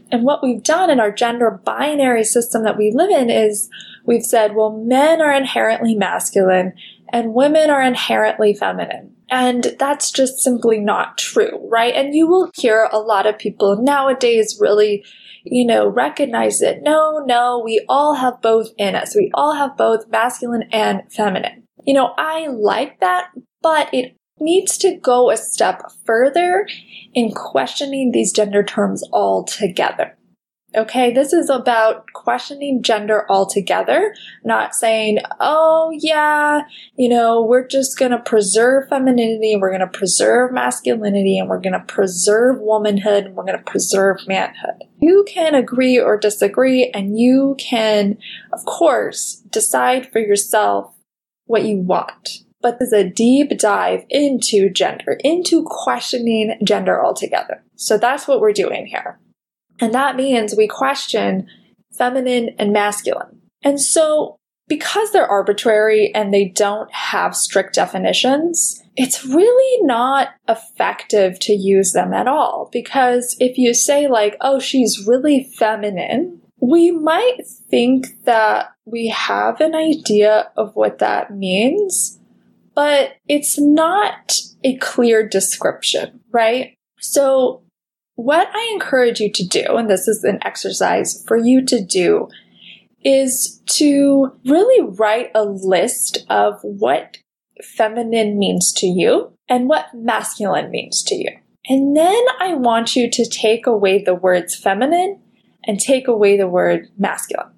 And 0.09 0.23
what 0.23 0.41
we've 0.41 0.63
done 0.63 0.89
in 0.89 1.01
our 1.01 1.11
gender 1.11 1.51
binary 1.65 2.23
system 2.23 2.63
that 2.63 2.77
we 2.77 2.93
live 2.95 3.09
in 3.09 3.29
is 3.29 3.69
we've 4.05 4.23
said, 4.23 4.55
well, 4.55 4.71
men 4.71 5.21
are 5.21 5.33
inherently 5.33 5.95
masculine 5.95 6.71
and 7.09 7.33
women 7.33 7.69
are 7.69 7.81
inherently 7.81 8.53
feminine. 8.53 9.13
And 9.29 9.75
that's 9.77 10.11
just 10.11 10.39
simply 10.39 10.79
not 10.79 11.17
true, 11.17 11.59
right? 11.69 11.93
And 11.93 12.15
you 12.15 12.25
will 12.25 12.51
hear 12.55 12.87
a 12.89 12.99
lot 12.99 13.25
of 13.25 13.37
people 13.37 13.83
nowadays 13.83 14.57
really 14.61 15.03
you 15.51 15.65
know, 15.65 15.87
recognize 15.87 16.61
it. 16.61 16.79
No, 16.81 17.23
no, 17.25 17.61
we 17.63 17.83
all 17.87 18.15
have 18.15 18.41
both 18.41 18.69
in 18.77 18.95
us. 18.95 19.15
We 19.15 19.31
all 19.33 19.55
have 19.55 19.77
both 19.77 20.07
masculine 20.09 20.63
and 20.71 21.01
feminine. 21.11 21.63
You 21.85 21.93
know, 21.93 22.13
I 22.17 22.47
like 22.47 22.99
that, 22.99 23.29
but 23.61 23.93
it 23.93 24.15
needs 24.39 24.77
to 24.79 24.97
go 24.97 25.29
a 25.29 25.37
step 25.37 25.81
further 26.05 26.67
in 27.13 27.31
questioning 27.31 28.11
these 28.11 28.31
gender 28.31 28.63
terms 28.63 29.03
altogether. 29.11 30.16
Okay, 30.77 31.11
this 31.11 31.33
is 31.33 31.49
about 31.49 32.13
questioning 32.13 32.83
gender 32.83 33.25
altogether, 33.31 34.13
not 34.43 34.75
saying, 34.75 35.17
oh 35.39 35.91
yeah, 35.91 36.61
you 36.95 37.09
know, 37.09 37.41
we're 37.41 37.65
just 37.65 37.97
gonna 37.97 38.21
preserve 38.21 38.87
femininity 38.87 39.55
we're 39.55 39.71
gonna 39.71 39.87
preserve 39.87 40.51
masculinity 40.51 41.39
and 41.39 41.49
we're 41.49 41.59
gonna 41.59 41.83
preserve 41.87 42.59
womanhood 42.59 43.25
and 43.25 43.35
we're 43.35 43.45
gonna 43.45 43.57
preserve 43.63 44.19
manhood. 44.27 44.83
You 45.01 45.25
can 45.27 45.55
agree 45.55 45.99
or 45.99 46.15
disagree 46.15 46.91
and 46.93 47.17
you 47.17 47.55
can, 47.57 48.19
of 48.53 48.63
course, 48.65 49.41
decide 49.49 50.11
for 50.11 50.19
yourself 50.19 50.93
what 51.45 51.63
you 51.63 51.79
want. 51.79 52.43
But 52.61 52.77
there's 52.77 52.93
a 52.93 53.09
deep 53.09 53.57
dive 53.57 54.03
into 54.11 54.69
gender, 54.69 55.17
into 55.23 55.65
questioning 55.65 56.55
gender 56.63 57.03
altogether. 57.03 57.63
So 57.77 57.97
that's 57.97 58.27
what 58.27 58.41
we're 58.41 58.53
doing 58.53 58.85
here. 58.85 59.19
And 59.79 59.93
that 59.93 60.15
means 60.15 60.55
we 60.55 60.67
question 60.67 61.47
feminine 61.97 62.55
and 62.59 62.71
masculine. 62.71 63.41
And 63.63 63.79
so, 63.81 64.37
because 64.67 65.11
they're 65.11 65.27
arbitrary 65.27 66.13
and 66.13 66.33
they 66.33 66.45
don't 66.45 66.91
have 66.93 67.35
strict 67.35 67.75
definitions, 67.75 68.83
it's 68.95 69.25
really 69.25 69.83
not 69.83 70.29
effective 70.47 71.39
to 71.39 71.53
use 71.53 71.93
them 71.93 72.13
at 72.13 72.27
all. 72.27 72.69
Because 72.71 73.35
if 73.39 73.57
you 73.57 73.73
say, 73.73 74.07
like, 74.07 74.35
oh, 74.41 74.59
she's 74.59 75.05
really 75.07 75.49
feminine, 75.57 76.41
we 76.59 76.91
might 76.91 77.45
think 77.69 78.23
that 78.25 78.71
we 78.85 79.07
have 79.07 79.61
an 79.61 79.75
idea 79.75 80.49
of 80.57 80.75
what 80.75 80.99
that 80.99 81.31
means, 81.31 82.19
but 82.73 83.13
it's 83.27 83.59
not 83.59 84.39
a 84.63 84.75
clear 84.77 85.27
description, 85.27 86.19
right? 86.31 86.75
So 86.99 87.63
what 88.17 88.49
I 88.51 88.71
encourage 88.73 89.19
you 89.19 89.31
to 89.31 89.47
do, 89.47 89.77
and 89.77 89.87
this 89.89 90.07
is 90.07 90.23
an 90.23 90.39
exercise 90.41 91.23
for 91.27 91.37
you 91.37 91.63
to 91.65 91.79
do, 91.79 92.27
is 93.05 93.61
to 93.67 94.31
really 94.43 94.89
write 94.97 95.29
a 95.35 95.45
list 95.45 96.25
of 96.27 96.59
what 96.63 97.19
feminine 97.63 98.37
means 98.37 98.73
to 98.73 98.87
you 98.87 99.33
and 99.47 99.69
what 99.69 99.93
masculine 99.93 100.71
means 100.71 101.03
to 101.03 101.15
you. 101.15 101.29
And 101.69 101.95
then 101.95 102.25
I 102.39 102.55
want 102.55 102.95
you 102.95 103.09
to 103.09 103.23
take 103.23 103.67
away 103.67 104.01
the 104.01 104.15
words 104.15 104.55
feminine 104.55 105.21
and 105.63 105.79
take 105.79 106.07
away 106.07 106.37
the 106.37 106.47
word 106.47 106.87
masculine. 106.97 107.53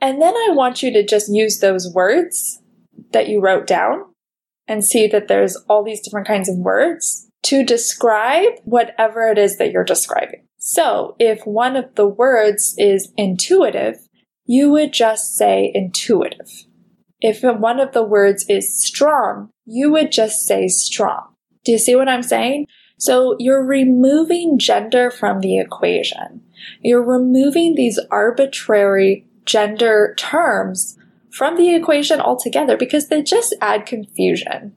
And 0.00 0.20
then 0.20 0.34
I 0.34 0.48
want 0.50 0.82
you 0.82 0.92
to 0.92 1.06
just 1.06 1.32
use 1.32 1.60
those 1.60 1.92
words 1.94 2.60
that 3.12 3.28
you 3.28 3.40
wrote 3.40 3.68
down 3.68 4.06
and 4.66 4.84
see 4.84 5.06
that 5.06 5.28
there's 5.28 5.56
all 5.68 5.84
these 5.84 6.00
different 6.00 6.26
kinds 6.26 6.48
of 6.48 6.56
words 6.56 7.30
to 7.44 7.64
describe 7.64 8.52
whatever 8.64 9.28
it 9.28 9.38
is 9.38 9.58
that 9.58 9.70
you're 9.70 9.84
describing. 9.84 10.46
So 10.58 11.14
if 11.18 11.46
one 11.46 11.76
of 11.76 11.94
the 11.94 12.06
words 12.06 12.74
is 12.78 13.12
intuitive, 13.16 13.96
you 14.46 14.70
would 14.70 14.92
just 14.92 15.36
say 15.36 15.70
intuitive. 15.74 16.50
If 17.20 17.42
one 17.42 17.80
of 17.80 17.92
the 17.92 18.02
words 18.02 18.44
is 18.48 18.82
strong, 18.82 19.50
you 19.64 19.90
would 19.92 20.12
just 20.12 20.46
say 20.46 20.68
strong. 20.68 21.34
Do 21.64 21.72
you 21.72 21.78
see 21.78 21.96
what 21.96 22.08
I'm 22.08 22.22
saying? 22.22 22.66
So 22.98 23.36
you're 23.38 23.64
removing 23.64 24.58
gender 24.58 25.10
from 25.10 25.40
the 25.40 25.58
equation. 25.58 26.42
You're 26.80 27.04
removing 27.04 27.74
these 27.74 27.98
arbitrary 28.10 29.26
gender 29.44 30.14
terms 30.16 30.98
from 31.30 31.56
the 31.56 31.74
equation 31.74 32.20
altogether 32.20 32.76
because 32.76 33.08
they 33.08 33.22
just 33.22 33.54
add 33.60 33.86
confusion. 33.86 34.76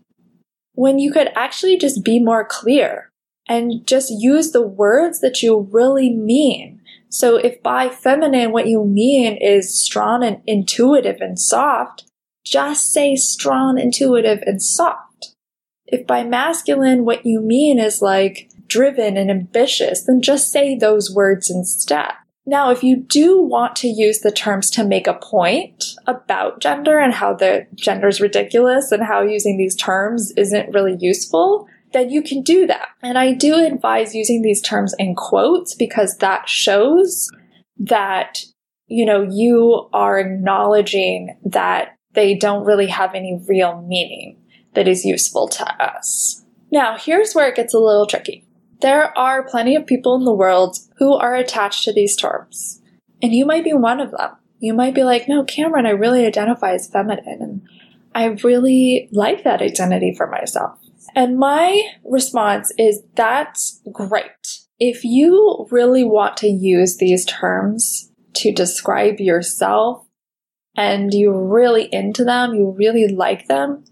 When 0.78 1.00
you 1.00 1.12
could 1.12 1.32
actually 1.36 1.76
just 1.76 2.04
be 2.04 2.20
more 2.20 2.46
clear 2.46 3.10
and 3.50 3.86
just 3.88 4.12
use 4.12 4.52
the 4.52 4.62
words 4.62 5.22
that 5.22 5.42
you 5.42 5.68
really 5.72 6.14
mean. 6.14 6.82
So 7.10 7.38
if 7.38 7.64
by 7.64 7.90
feminine 7.90 8.52
what 8.52 8.68
you 8.68 8.86
mean 8.86 9.38
is 9.38 9.84
strong 9.84 10.24
and 10.24 10.40
intuitive 10.46 11.20
and 11.20 11.40
soft, 11.40 12.04
just 12.46 12.94
say 12.94 13.16
strong, 13.16 13.80
intuitive, 13.80 14.44
and 14.46 14.62
soft. 14.62 15.34
If 15.88 16.06
by 16.06 16.24
masculine 16.24 17.06
what 17.06 17.26
you 17.26 17.42
mean 17.42 17.80
is 17.80 18.04
like 18.04 18.52
driven 18.68 19.18
and 19.18 19.32
ambitious, 19.32 20.04
then 20.04 20.22
just 20.22 20.52
say 20.52 20.76
those 20.76 21.12
words 21.12 21.50
instead. 21.50 22.12
Now, 22.50 22.72
if 22.72 22.82
you 22.82 22.96
do 22.96 23.42
want 23.42 23.76
to 23.78 23.90
use 23.90 24.20
the 24.20 24.32
terms 24.32 24.72
to 24.72 24.86
make 24.86 25.06
a 25.06 25.20
point 25.22 25.84
about 26.08 26.62
gender 26.62 26.98
and 26.98 27.14
how 27.14 27.34
the 27.34 27.68
gender 27.76 28.08
is 28.08 28.22
ridiculous 28.22 28.90
and 28.94 29.04
how 29.04 29.22
using 29.22 29.58
these 29.58 29.76
terms 29.76 30.32
isn't 30.38 30.74
really 30.74 30.96
useful, 30.98 31.68
then 31.92 32.10
you 32.10 32.22
can 32.22 32.42
do 32.44 32.66
that. 32.66 32.88
And 33.04 33.18
I 33.18 33.34
do 33.34 33.56
advise 33.56 34.16
using 34.16 34.44
these 34.44 34.62
terms 34.62 34.96
in 34.98 35.14
quotes 35.14 35.76
because 35.76 36.18
that 36.20 36.48
shows 36.48 37.30
that, 37.80 38.40
you 38.88 39.06
know, 39.06 39.24
you 39.24 39.90
are 39.92 40.18
acknowledging 40.18 41.38
that 41.44 41.98
they 42.14 42.34
don't 42.34 42.66
really 42.66 42.88
have 42.88 43.14
any 43.14 43.42
real 43.46 43.82
meaning 43.82 44.42
that 44.74 44.88
is 44.88 45.04
useful 45.04 45.50
to 45.50 45.84
us. 45.84 46.46
Now, 46.72 46.98
here's 46.98 47.34
where 47.34 47.50
it 47.50 47.56
gets 47.56 47.74
a 47.74 47.80
little 47.80 48.08
tricky. 48.08 48.47
There 48.82 49.18
are 49.18 49.48
plenty 49.48 49.76
of 49.76 49.88
people 49.88 50.16
in 50.16 50.24
the 50.24 50.34
world 50.34 50.78
who 50.98 51.14
are 51.14 51.36
attached 51.36 51.84
to 51.86 51.94
these 51.94 52.16
terms, 52.16 52.82
and 53.22 53.34
you 53.34 53.46
might 53.46 53.64
be 53.64 53.74
one 53.74 54.00
of 54.00 54.12
them. 54.12 54.32
You 54.60 54.74
might 54.74 54.96
be 54.96 55.04
like, 55.04 55.28
no, 55.28 55.44
Cameron, 55.44 55.86
I 55.86 55.92
really 55.92 56.26
identify 56.26 56.74
as 56.74 56.88
feminine, 56.88 57.42
and 57.42 57.62
I 58.14 58.26
really 58.44 59.10
like 59.12 59.44
that 59.44 59.62
identity 59.62 60.14
for 60.16 60.28
myself. 60.28 60.80
And 61.16 61.38
my 61.38 61.82
response 62.04 62.72
is 62.78 63.02
that's 63.16 63.82
great. 63.92 64.60
If 64.80 65.04
you 65.04 65.68
really 65.72 66.04
want 66.04 66.38
to 66.38 66.48
use 66.48 66.98
these 66.98 67.26
terms 67.26 68.12
to 68.34 68.52
describe 68.52 69.20
yourself 69.20 70.06
and 70.76 71.12
you're 71.14 71.44
really 71.44 71.90
into 71.92 72.24
them, 72.24 72.54
you 72.54 72.76
really 72.78 73.08
like 73.08 73.48
them, 73.48 73.86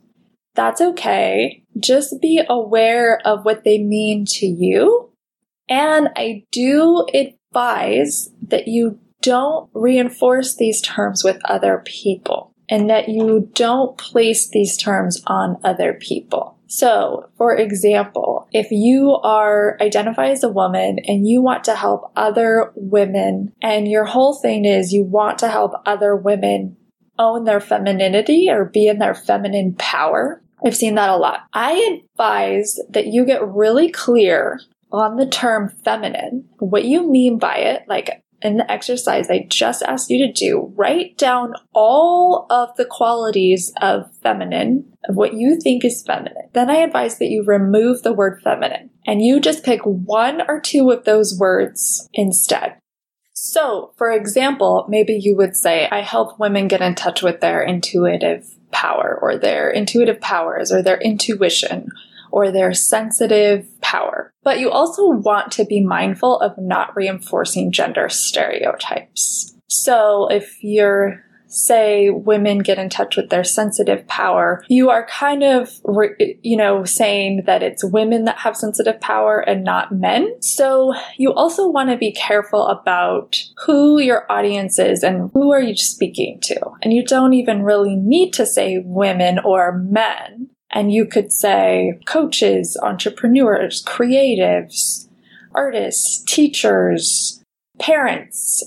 that's 0.54 0.82
okay. 0.82 1.64
Just 1.80 2.22
be 2.22 2.42
aware 2.48 3.20
of 3.26 3.46
what 3.46 3.64
they 3.64 3.78
mean 3.78 4.26
to 4.30 4.46
you. 4.46 5.12
And 5.68 6.10
I 6.16 6.44
do 6.52 7.06
advise 7.14 8.30
that 8.48 8.68
you 8.68 9.00
don't 9.22 9.70
reinforce 9.74 10.56
these 10.56 10.82
terms 10.82 11.24
with 11.24 11.40
other 11.46 11.82
people 11.86 12.54
and 12.70 12.90
that 12.90 13.10
you 13.10 13.50
don't 13.54 13.98
place 13.98 14.50
these 14.50 14.78
terms 14.78 15.22
on 15.28 15.58
other 15.64 15.94
people. 15.94 16.58
So, 16.68 17.30
for 17.38 17.56
example, 17.56 18.48
if 18.52 18.72
you 18.72 19.12
are 19.12 19.78
identify 19.82 20.30
as 20.30 20.44
a 20.44 20.50
woman 20.50 21.00
and 21.08 21.28
you 21.28 21.42
want 21.42 21.64
to 21.66 21.76
help 21.76 22.12
other 22.16 22.72
women 22.76 23.54
and 23.62 23.88
your 23.88 24.06
whole 24.06 24.34
thing 24.34 24.66
is 24.66 24.92
you 24.92 25.04
want 25.04 25.40
to 25.40 25.50
help 25.50 25.74
other 25.86 26.16
women 26.16 26.78
own 27.18 27.46
their 27.46 27.62
femininity 27.62 28.50
or 28.50 28.66
be 28.66 28.88
in 28.88 29.00
their 29.00 29.16
feminine 29.16 29.74
power, 29.76 30.42
I've 30.66 30.76
seen 30.76 30.96
that 30.96 31.10
a 31.10 31.18
lot. 31.18 31.42
I 31.54 32.02
advise 32.02 32.80
that 32.90 33.08
you 33.08 33.24
get 33.24 33.48
really 33.48 33.92
clear 33.92 34.60
on 34.92 35.18
the 35.18 35.28
term 35.28 35.70
feminine, 35.84 36.48
what 36.58 36.86
you 36.86 37.10
mean 37.10 37.38
by 37.38 37.58
it. 37.58 37.84
Like 37.88 38.24
in 38.42 38.58
the 38.58 38.72
exercise 38.72 39.30
I 39.30 39.46
just 39.48 39.84
asked 39.84 40.10
you 40.10 40.26
to 40.26 40.34
do, 40.34 40.74
write 40.76 41.18
down 41.18 41.54
all 41.74 42.48
of 42.50 42.76
the 42.78 42.86
qualities 42.86 43.72
of 43.82 44.10
feminine, 44.24 44.92
of 45.08 45.16
what 45.16 45.34
you 45.34 45.60
think 45.60 45.86
is 45.86 46.02
feminine. 46.02 46.50
Then 46.54 46.70
I 46.70 46.78
advise 46.78 47.20
that 47.20 47.30
you 47.30 47.44
remove 47.44 48.02
the 48.02 48.14
word 48.14 48.42
feminine 48.44 48.90
and 49.06 49.22
you 49.22 49.40
just 49.40 49.64
pick 49.64 49.82
one 49.84 50.42
or 50.48 50.60
two 50.60 50.90
of 50.90 51.04
those 51.04 51.38
words 51.40 52.10
instead. 52.14 52.78
So, 53.38 53.94
for 53.98 54.12
example, 54.12 54.86
maybe 54.88 55.14
you 55.14 55.36
would 55.36 55.58
say, 55.58 55.90
I 55.92 56.02
help 56.02 56.40
women 56.40 56.70
get 56.70 56.82
in 56.82 56.96
touch 56.96 57.22
with 57.22 57.42
their 57.42 57.62
intuitive 57.62 58.56
power 58.72 59.18
or 59.22 59.38
their 59.38 59.70
intuitive 59.70 60.20
powers 60.22 60.72
or 60.72 60.82
their 60.82 61.00
intuition 61.00 61.90
or 62.32 62.52
their 62.52 62.74
sensitive 62.74 63.66
power. 63.82 64.34
But 64.44 64.60
you 64.60 64.70
also 64.70 65.10
want 65.10 65.52
to 65.54 65.66
be 65.66 65.82
mindful 65.82 66.40
of 66.40 66.58
not 66.58 66.96
reinforcing 66.96 67.72
gender 67.72 68.10
stereotypes. 68.10 69.56
So 69.68 70.28
if 70.30 70.64
you're 70.64 71.24
say 71.56 72.10
women 72.10 72.60
get 72.60 72.78
in 72.78 72.90
touch 72.90 73.16
with 73.16 73.30
their 73.30 73.44
sensitive 73.44 74.08
power, 74.08 74.64
you 74.68 74.90
are 74.90 75.06
kind 75.08 75.44
of, 75.44 75.80
you 76.42 76.58
know, 76.58 76.84
saying 76.84 77.44
that 77.46 77.64
it's 77.64 77.84
women 77.84 78.26
that 78.26 78.40
have 78.40 78.58
sensitive 78.58 79.00
power 79.00 79.40
and 79.40 79.64
not 79.64 79.92
men. 79.92 80.42
So 80.42 80.94
you 81.18 81.34
also 81.34 81.70
want 81.70 81.90
to 81.90 81.98
be 81.98 82.12
careful 82.12 82.68
about 82.68 83.38
who 83.66 84.00
your 84.00 84.30
audience 84.32 84.80
is 84.80 85.04
and 85.04 85.32
who 85.34 85.52
are 85.52 85.62
you 85.62 85.76
speaking 85.76 86.40
to. 86.44 86.60
And 86.82 86.94
you 86.94 87.06
don't 87.06 87.34
even 87.34 87.64
really 87.64 87.96
need 87.96 88.34
to 88.34 88.46
say 88.46 88.80
women 88.84 89.40
or 89.40 89.78
men. 89.78 90.50
And 90.72 90.92
you 90.92 91.06
could 91.06 91.32
say 91.32 92.00
coaches, 92.06 92.78
entrepreneurs, 92.82 93.84
creatives, 93.86 95.08
artists, 95.54 96.22
teachers, 96.28 97.42
parents, 97.80 98.64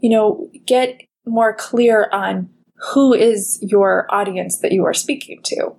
you 0.00 0.10
know, 0.10 0.50
get 0.66 1.00
more 1.26 1.54
clear 1.54 2.08
on 2.12 2.48
who 2.92 3.12
is 3.12 3.58
your 3.62 4.06
audience 4.10 4.58
that 4.58 4.72
you 4.72 4.84
are 4.84 4.94
speaking 4.94 5.40
to. 5.44 5.74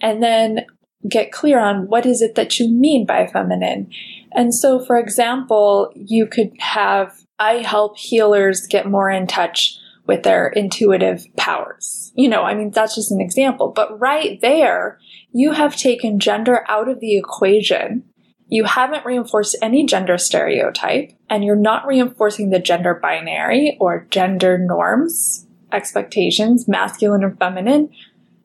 And 0.00 0.22
then 0.22 0.66
get 1.08 1.32
clear 1.32 1.58
on 1.58 1.88
what 1.88 2.06
is 2.06 2.22
it 2.22 2.34
that 2.34 2.58
you 2.58 2.68
mean 2.68 3.06
by 3.06 3.26
feminine. 3.26 3.90
And 4.32 4.54
so, 4.54 4.84
for 4.84 4.98
example, 4.98 5.92
you 5.94 6.26
could 6.26 6.52
have, 6.58 7.24
I 7.38 7.54
help 7.54 7.96
healers 7.98 8.66
get 8.66 8.86
more 8.86 9.10
in 9.10 9.26
touch 9.26 9.76
with 10.06 10.22
their 10.22 10.48
intuitive 10.48 11.26
powers. 11.36 12.12
You 12.14 12.28
know, 12.28 12.42
I 12.42 12.54
mean, 12.54 12.70
that's 12.70 12.94
just 12.94 13.12
an 13.12 13.20
example. 13.20 13.68
But 13.68 14.00
right 14.00 14.40
there, 14.40 14.98
you 15.32 15.52
have 15.52 15.76
taken 15.76 16.18
gender 16.18 16.64
out 16.68 16.88
of 16.88 17.00
the 17.00 17.16
equation 17.16 18.04
you 18.48 18.64
haven't 18.64 19.04
reinforced 19.04 19.56
any 19.60 19.84
gender 19.84 20.18
stereotype, 20.18 21.12
and 21.28 21.44
you're 21.44 21.56
not 21.56 21.86
reinforcing 21.86 22.50
the 22.50 22.58
gender 22.58 22.94
binary 22.94 23.76
or 23.78 24.06
gender 24.10 24.58
norms, 24.58 25.46
expectations, 25.72 26.66
masculine 26.66 27.22
or 27.22 27.36
feminine. 27.36 27.90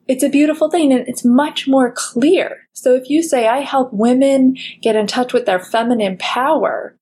It's 0.06 0.22
a 0.22 0.28
beautiful 0.28 0.70
thing 0.70 0.92
and 0.92 1.08
it's 1.08 1.24
much 1.24 1.66
more 1.66 1.90
clear. 1.90 2.68
So 2.74 2.94
if 2.94 3.08
you 3.08 3.22
say, 3.22 3.48
I 3.48 3.60
help 3.60 3.92
women 3.92 4.56
get 4.82 4.96
in 4.96 5.06
touch 5.06 5.32
with 5.32 5.46
their 5.46 5.58
feminine 5.58 6.18
power, 6.18 6.94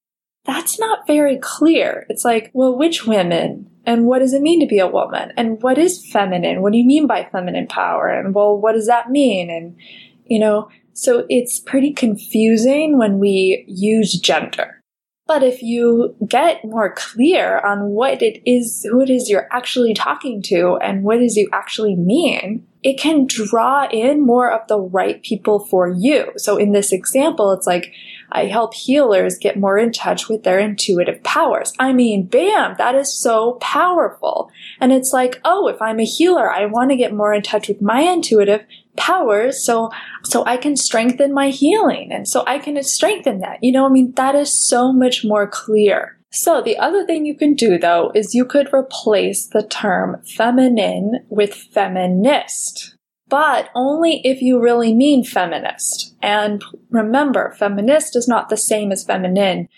that's 0.44 0.78
not 0.78 1.06
very 1.06 1.38
clear. 1.38 2.06
It's 2.08 2.24
like, 2.24 2.50
well, 2.52 2.76
which 2.76 3.04
women? 3.04 3.68
And 3.84 4.06
what 4.06 4.20
does 4.20 4.32
it 4.32 4.42
mean 4.42 4.60
to 4.60 4.66
be 4.66 4.78
a 4.78 4.86
woman? 4.86 5.32
And 5.36 5.60
what 5.60 5.78
is 5.78 6.06
feminine? 6.12 6.62
What 6.62 6.72
do 6.72 6.78
you 6.78 6.86
mean 6.86 7.08
by 7.08 7.28
feminine 7.30 7.66
power? 7.66 8.06
And 8.06 8.32
well, 8.32 8.56
what 8.56 8.74
does 8.74 8.86
that 8.86 9.10
mean? 9.10 9.50
And, 9.50 9.76
you 10.24 10.38
know, 10.38 10.68
so 10.92 11.26
it's 11.28 11.60
pretty 11.60 11.92
confusing 11.92 12.98
when 12.98 13.18
we 13.18 13.64
use 13.68 14.18
gender. 14.18 14.80
But 15.26 15.42
if 15.42 15.62
you 15.62 16.16
get 16.26 16.64
more 16.64 16.92
clear 16.94 17.60
on 17.60 17.90
what 17.90 18.22
it 18.22 18.42
is, 18.44 18.86
who 18.90 19.00
it 19.00 19.08
is 19.08 19.30
you're 19.30 19.48
actually 19.52 19.94
talking 19.94 20.42
to 20.46 20.76
and 20.82 21.04
what 21.04 21.20
does 21.20 21.36
you 21.36 21.48
actually 21.52 21.94
mean, 21.94 22.66
it 22.82 22.98
can 22.98 23.26
draw 23.26 23.88
in 23.88 24.26
more 24.26 24.50
of 24.50 24.66
the 24.66 24.80
right 24.80 25.22
people 25.22 25.60
for 25.60 25.88
you. 25.88 26.32
So 26.36 26.56
in 26.56 26.72
this 26.72 26.92
example, 26.92 27.52
it's 27.52 27.66
like, 27.66 27.92
I 28.32 28.46
help 28.46 28.74
healers 28.74 29.38
get 29.38 29.58
more 29.58 29.78
in 29.78 29.92
touch 29.92 30.28
with 30.28 30.42
their 30.42 30.58
intuitive 30.58 31.22
powers. 31.22 31.72
I 31.78 31.92
mean, 31.92 32.26
bam, 32.26 32.74
that 32.78 32.94
is 32.94 33.16
so 33.16 33.52
powerful. 33.60 34.50
And 34.80 34.92
it's 34.92 35.12
like, 35.12 35.40
oh, 35.44 35.68
if 35.68 35.80
I'm 35.80 36.00
a 36.00 36.04
healer, 36.04 36.50
I 36.50 36.66
want 36.66 36.90
to 36.90 36.96
get 36.96 37.14
more 37.14 37.32
in 37.32 37.42
touch 37.42 37.68
with 37.68 37.80
my 37.80 38.00
intuitive 38.00 38.64
powers 38.96 39.64
so 39.64 39.90
so 40.22 40.44
I 40.44 40.56
can 40.56 40.76
strengthen 40.76 41.32
my 41.32 41.48
healing 41.48 42.12
and 42.12 42.28
so 42.28 42.44
I 42.46 42.58
can 42.58 42.82
strengthen 42.82 43.40
that. 43.40 43.58
You 43.62 43.72
know, 43.72 43.86
I 43.86 43.88
mean 43.88 44.12
that 44.16 44.34
is 44.34 44.52
so 44.52 44.92
much 44.92 45.24
more 45.24 45.46
clear. 45.46 46.18
So, 46.34 46.62
the 46.62 46.78
other 46.78 47.04
thing 47.04 47.26
you 47.26 47.36
can 47.36 47.52
do 47.52 47.78
though 47.78 48.10
is 48.14 48.34
you 48.34 48.46
could 48.46 48.72
replace 48.72 49.46
the 49.46 49.62
term 49.62 50.22
feminine 50.24 51.26
with 51.28 51.52
feminist, 51.52 52.96
but 53.28 53.68
only 53.74 54.22
if 54.24 54.40
you 54.40 54.58
really 54.58 54.94
mean 54.94 55.24
feminist. 55.24 56.16
And 56.22 56.64
remember, 56.88 57.54
feminist 57.58 58.16
is 58.16 58.28
not 58.28 58.48
the 58.48 58.56
same 58.56 58.92
as 58.92 59.04
feminine. 59.04 59.68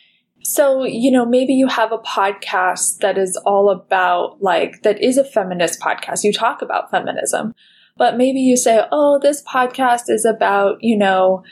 So, 0.45 0.85
you 0.85 1.11
know, 1.11 1.27
maybe 1.27 1.55
you 1.55 1.67
have 1.67 1.91
a 1.91 1.99
podcast 1.99 2.99
that 2.99 3.19
is 3.19 3.37
all 3.45 3.71
about, 3.71 4.41
like, 4.41 4.83
that 4.83 5.03
is 5.03 5.19
a 5.19 5.25
feminist 5.25 5.81
podcast. 5.81 6.23
You 6.23 6.33
talk 6.33 6.63
about 6.63 6.91
feminism, 6.91 7.55
but 7.97 8.17
maybe 8.17 8.41
you 8.41 8.57
say, 8.57 8.83
oh, 8.91 9.19
this 9.23 9.43
podcast 9.43 10.09
is 10.09 10.25
about, 10.25 10.79
you 10.81 10.97
know, 10.97 11.45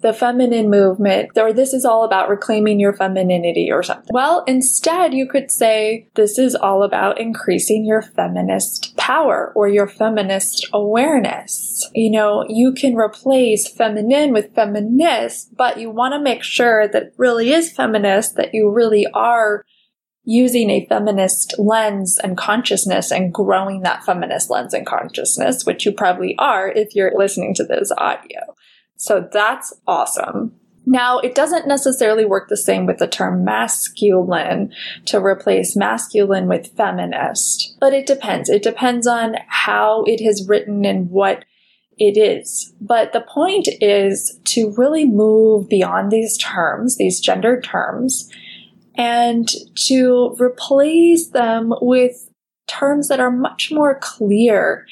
the 0.00 0.12
feminine 0.12 0.70
movement, 0.70 1.30
or 1.36 1.52
this 1.52 1.72
is 1.72 1.84
all 1.84 2.04
about 2.04 2.28
reclaiming 2.28 2.78
your 2.78 2.92
femininity 2.92 3.70
or 3.72 3.82
something. 3.82 4.10
Well, 4.12 4.44
instead, 4.46 5.12
you 5.12 5.26
could 5.26 5.50
say 5.50 6.08
this 6.14 6.38
is 6.38 6.54
all 6.54 6.84
about 6.84 7.20
increasing 7.20 7.84
your 7.84 8.02
feminist 8.02 8.96
power 8.96 9.52
or 9.56 9.66
your 9.66 9.88
feminist 9.88 10.68
awareness. 10.72 11.90
You 11.94 12.12
know, 12.12 12.44
you 12.48 12.72
can 12.72 12.94
replace 12.94 13.68
feminine 13.68 14.32
with 14.32 14.54
feminist, 14.54 15.56
but 15.56 15.80
you 15.80 15.90
want 15.90 16.14
to 16.14 16.20
make 16.20 16.44
sure 16.44 16.86
that 16.86 17.12
really 17.16 17.52
is 17.52 17.72
feminist, 17.72 18.36
that 18.36 18.54
you 18.54 18.70
really 18.70 19.06
are 19.12 19.64
using 20.28 20.68
a 20.68 20.84
feminist 20.84 21.58
lens 21.58 22.18
and 22.22 22.36
consciousness 22.36 23.10
and 23.10 23.32
growing 23.32 23.80
that 23.80 24.04
feminist 24.04 24.50
lens 24.50 24.74
and 24.74 24.86
consciousness, 24.86 25.64
which 25.64 25.86
you 25.86 25.90
probably 25.90 26.36
are 26.36 26.68
if 26.68 26.94
you're 26.94 27.16
listening 27.16 27.54
to 27.54 27.64
this 27.64 27.90
audio. 27.96 28.38
So 28.98 29.26
that's 29.32 29.72
awesome. 29.86 30.52
Now, 30.84 31.18
it 31.18 31.34
doesn't 31.34 31.66
necessarily 31.66 32.26
work 32.26 32.50
the 32.50 32.58
same 32.58 32.84
with 32.84 32.98
the 32.98 33.06
term 33.06 33.42
masculine 33.42 34.70
to 35.06 35.18
replace 35.18 35.74
masculine 35.74 36.46
with 36.46 36.76
feminist, 36.76 37.78
but 37.80 37.94
it 37.94 38.04
depends. 38.04 38.50
It 38.50 38.62
depends 38.62 39.06
on 39.06 39.36
how 39.46 40.04
it 40.04 40.20
is 40.20 40.46
written 40.46 40.84
and 40.84 41.10
what 41.10 41.46
it 41.96 42.18
is. 42.18 42.74
But 42.82 43.14
the 43.14 43.22
point 43.22 43.66
is 43.80 44.38
to 44.44 44.74
really 44.76 45.06
move 45.06 45.70
beyond 45.70 46.10
these 46.10 46.36
terms, 46.36 46.98
these 46.98 47.18
gendered 47.18 47.64
terms, 47.64 48.30
and 48.98 49.48
to 49.76 50.36
replace 50.38 51.28
them 51.28 51.72
with 51.80 52.28
terms 52.66 53.08
that 53.08 53.20
are 53.20 53.30
much 53.30 53.70
more 53.72 53.98
clear 53.98 54.86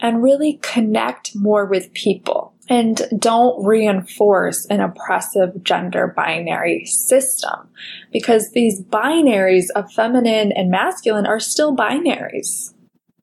and 0.00 0.22
really 0.22 0.58
connect 0.62 1.36
more 1.36 1.66
with 1.66 1.92
people 1.92 2.54
and 2.68 3.02
don't 3.18 3.64
reinforce 3.64 4.64
an 4.66 4.80
oppressive 4.80 5.62
gender 5.62 6.12
binary 6.16 6.84
system 6.86 7.68
because 8.12 8.52
these 8.52 8.82
binaries 8.82 9.66
of 9.76 9.92
feminine 9.92 10.52
and 10.52 10.70
masculine 10.70 11.26
are 11.26 11.40
still 11.40 11.76
binaries. 11.76 12.72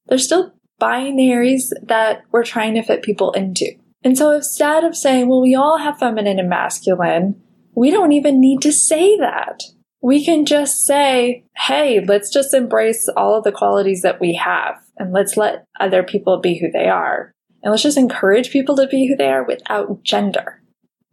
They're 0.08 0.18
still 0.18 0.54
binaries 0.80 1.72
that 1.82 2.22
we're 2.32 2.44
trying 2.44 2.76
to 2.76 2.84
fit 2.84 3.02
people 3.02 3.32
into. 3.32 3.72
And 4.04 4.18
so 4.18 4.32
instead 4.32 4.84
of 4.84 4.96
saying, 4.96 5.28
well, 5.28 5.42
we 5.42 5.56
all 5.56 5.80
have 5.80 5.98
feminine 5.98 6.40
and 6.40 6.50
masculine, 6.50 7.42
we 7.74 7.90
don't 7.90 8.12
even 8.12 8.40
need 8.40 8.62
to 8.62 8.72
say 8.72 9.18
that. 9.18 9.64
We 10.02 10.24
can 10.24 10.46
just 10.46 10.86
say, 10.86 11.44
hey, 11.56 12.04
let's 12.06 12.32
just 12.32 12.54
embrace 12.54 13.10
all 13.18 13.36
of 13.36 13.44
the 13.44 13.52
qualities 13.52 14.02
that 14.04 14.20
we 14.20 14.36
have 14.36 14.76
and 14.98 15.12
let's 15.12 15.38
let 15.38 15.66
other 15.80 16.04
people 16.04 16.40
be 16.40 16.60
who 16.60 16.72
they 16.72 16.88
are. 16.88 17.32
And 17.64 17.72
let's 17.72 17.84
just 17.84 17.98
encourage 17.98 18.52
people 18.52 18.76
to 18.78 18.88
be 18.88 19.08
who 19.08 19.16
they 19.16 19.30
are 19.30 19.44
without 19.44 20.04
gender, 20.04 20.62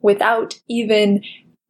without 0.00 0.54
even 0.68 1.22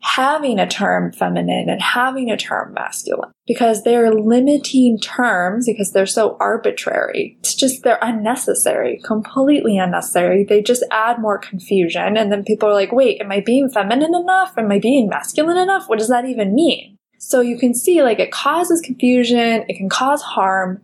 having 0.04 0.58
a 0.58 0.68
term 0.68 1.10
feminine 1.12 1.70
and 1.70 1.80
having 1.80 2.30
a 2.30 2.36
term 2.36 2.74
masculine 2.74 3.32
because 3.46 3.84
they're 3.84 4.12
limiting 4.12 4.98
terms 4.98 5.66
because 5.66 5.92
they're 5.92 6.04
so 6.04 6.36
arbitrary. 6.38 7.38
It's 7.40 7.54
just, 7.54 7.82
they're 7.82 7.98
unnecessary, 8.02 9.00
completely 9.02 9.78
unnecessary. 9.78 10.44
They 10.44 10.60
just 10.60 10.84
add 10.90 11.20
more 11.20 11.38
confusion. 11.38 12.18
And 12.18 12.30
then 12.30 12.44
people 12.44 12.68
are 12.68 12.74
like, 12.74 12.92
wait, 12.92 13.18
am 13.22 13.32
I 13.32 13.40
being 13.40 13.70
feminine 13.70 14.14
enough? 14.14 14.52
Am 14.58 14.70
I 14.70 14.78
being 14.78 15.08
masculine 15.08 15.56
enough? 15.56 15.88
What 15.88 15.98
does 15.98 16.08
that 16.08 16.26
even 16.26 16.54
mean? 16.54 16.93
So 17.28 17.40
you 17.40 17.58
can 17.58 17.74
see 17.74 18.02
like 18.02 18.20
it 18.20 18.30
causes 18.30 18.80
confusion. 18.80 19.64
It 19.68 19.76
can 19.76 19.88
cause 19.88 20.22
harm. 20.22 20.82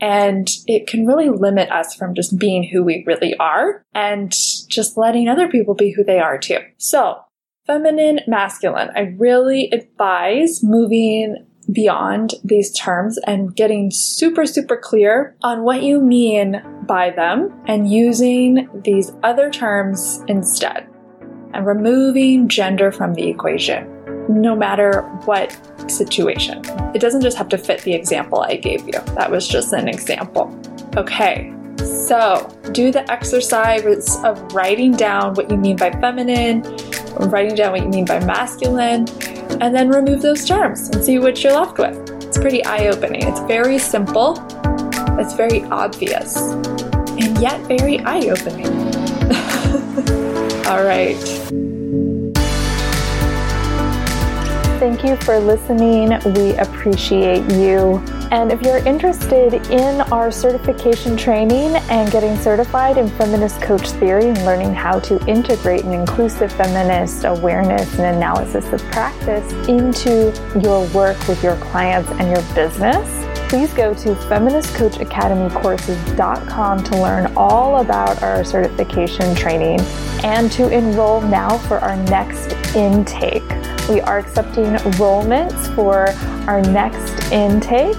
And 0.00 0.48
it 0.66 0.86
can 0.86 1.06
really 1.06 1.30
limit 1.30 1.70
us 1.70 1.94
from 1.94 2.14
just 2.14 2.38
being 2.38 2.64
who 2.64 2.82
we 2.82 3.04
really 3.06 3.34
are 3.36 3.82
and 3.94 4.34
just 4.68 4.98
letting 4.98 5.28
other 5.28 5.48
people 5.48 5.74
be 5.74 5.92
who 5.92 6.02
they 6.02 6.18
are 6.18 6.36
too. 6.36 6.58
So, 6.78 7.20
feminine, 7.66 8.20
masculine. 8.26 8.90
I 8.94 9.14
really 9.16 9.70
advise 9.72 10.62
moving 10.62 11.46
beyond 11.72 12.34
these 12.42 12.72
terms 12.72 13.18
and 13.26 13.54
getting 13.54 13.90
super, 13.90 14.44
super 14.46 14.76
clear 14.76 15.36
on 15.42 15.62
what 15.62 15.82
you 15.82 16.00
mean 16.00 16.62
by 16.86 17.10
them 17.10 17.62
and 17.66 17.90
using 17.90 18.68
these 18.84 19.12
other 19.22 19.48
terms 19.48 20.22
instead 20.28 20.86
and 21.54 21.64
removing 21.64 22.48
gender 22.48 22.92
from 22.92 23.14
the 23.14 23.30
equation 23.30 23.93
no 24.28 24.54
matter 24.54 25.02
what 25.24 25.56
situation. 25.90 26.62
It 26.94 27.00
doesn't 27.00 27.20
just 27.20 27.36
have 27.36 27.48
to 27.50 27.58
fit 27.58 27.82
the 27.82 27.94
example 27.94 28.40
I 28.40 28.56
gave 28.56 28.86
you. 28.86 29.00
That 29.14 29.30
was 29.30 29.48
just 29.48 29.72
an 29.72 29.88
example. 29.88 30.56
Okay, 30.96 31.52
so 31.78 32.50
do 32.72 32.90
the 32.90 33.10
exercise 33.10 34.16
of 34.24 34.52
writing 34.52 34.92
down 34.92 35.34
what 35.34 35.50
you 35.50 35.56
mean 35.56 35.76
by 35.76 35.90
feminine, 35.90 36.62
writing 37.30 37.54
down 37.54 37.72
what 37.72 37.82
you 37.82 37.88
mean 37.88 38.04
by 38.04 38.24
masculine, 38.24 39.08
and 39.60 39.74
then 39.74 39.88
remove 39.88 40.22
those 40.22 40.46
terms 40.46 40.88
and 40.90 41.04
see 41.04 41.18
what 41.18 41.42
you're 41.42 41.52
left 41.52 41.78
with. 41.78 41.96
It's 42.24 42.38
pretty 42.38 42.64
eye 42.64 42.88
opening. 42.88 43.26
It's 43.26 43.40
very 43.40 43.78
simple, 43.78 44.44
it's 45.18 45.34
very 45.34 45.62
obvious, 45.64 46.36
and 46.36 47.38
yet 47.38 47.60
very 47.66 48.00
eye 48.00 48.28
opening. 48.28 48.66
All 50.66 50.82
right. 50.82 51.73
Thank 54.84 55.00
you 55.02 55.16
for 55.16 55.40
listening. 55.40 56.10
We 56.34 56.54
appreciate 56.56 57.50
you. 57.52 58.04
And 58.30 58.52
if 58.52 58.60
you're 58.60 58.86
interested 58.86 59.54
in 59.70 60.02
our 60.12 60.30
certification 60.30 61.16
training 61.16 61.76
and 61.88 62.12
getting 62.12 62.36
certified 62.36 62.98
in 62.98 63.08
feminist 63.08 63.62
coach 63.62 63.92
theory 63.92 64.26
and 64.26 64.36
learning 64.44 64.74
how 64.74 65.00
to 65.00 65.18
integrate 65.26 65.84
an 65.84 65.94
inclusive 65.94 66.52
feminist 66.52 67.24
awareness 67.24 67.98
and 67.98 68.14
analysis 68.14 68.70
of 68.74 68.82
practice 68.92 69.50
into 69.70 70.30
your 70.62 70.86
work 70.88 71.16
with 71.28 71.42
your 71.42 71.56
clients 71.56 72.10
and 72.20 72.30
your 72.30 72.42
business, 72.54 73.08
please 73.48 73.72
go 73.72 73.94
to 73.94 74.14
feministcoachacademycourses.com 74.14 76.84
to 76.84 77.00
learn 77.00 77.32
all 77.38 77.80
about 77.80 78.22
our 78.22 78.44
certification 78.44 79.34
training 79.34 79.80
and 80.24 80.52
to 80.52 80.68
enroll 80.68 81.22
now 81.22 81.56
for 81.56 81.78
our 81.78 81.96
next 81.96 82.52
intake. 82.76 83.63
We 83.88 84.00
are 84.00 84.18
accepting 84.18 84.64
enrollments 84.64 85.72
for 85.74 86.08
our 86.48 86.60
next 86.62 87.30
intake 87.30 87.96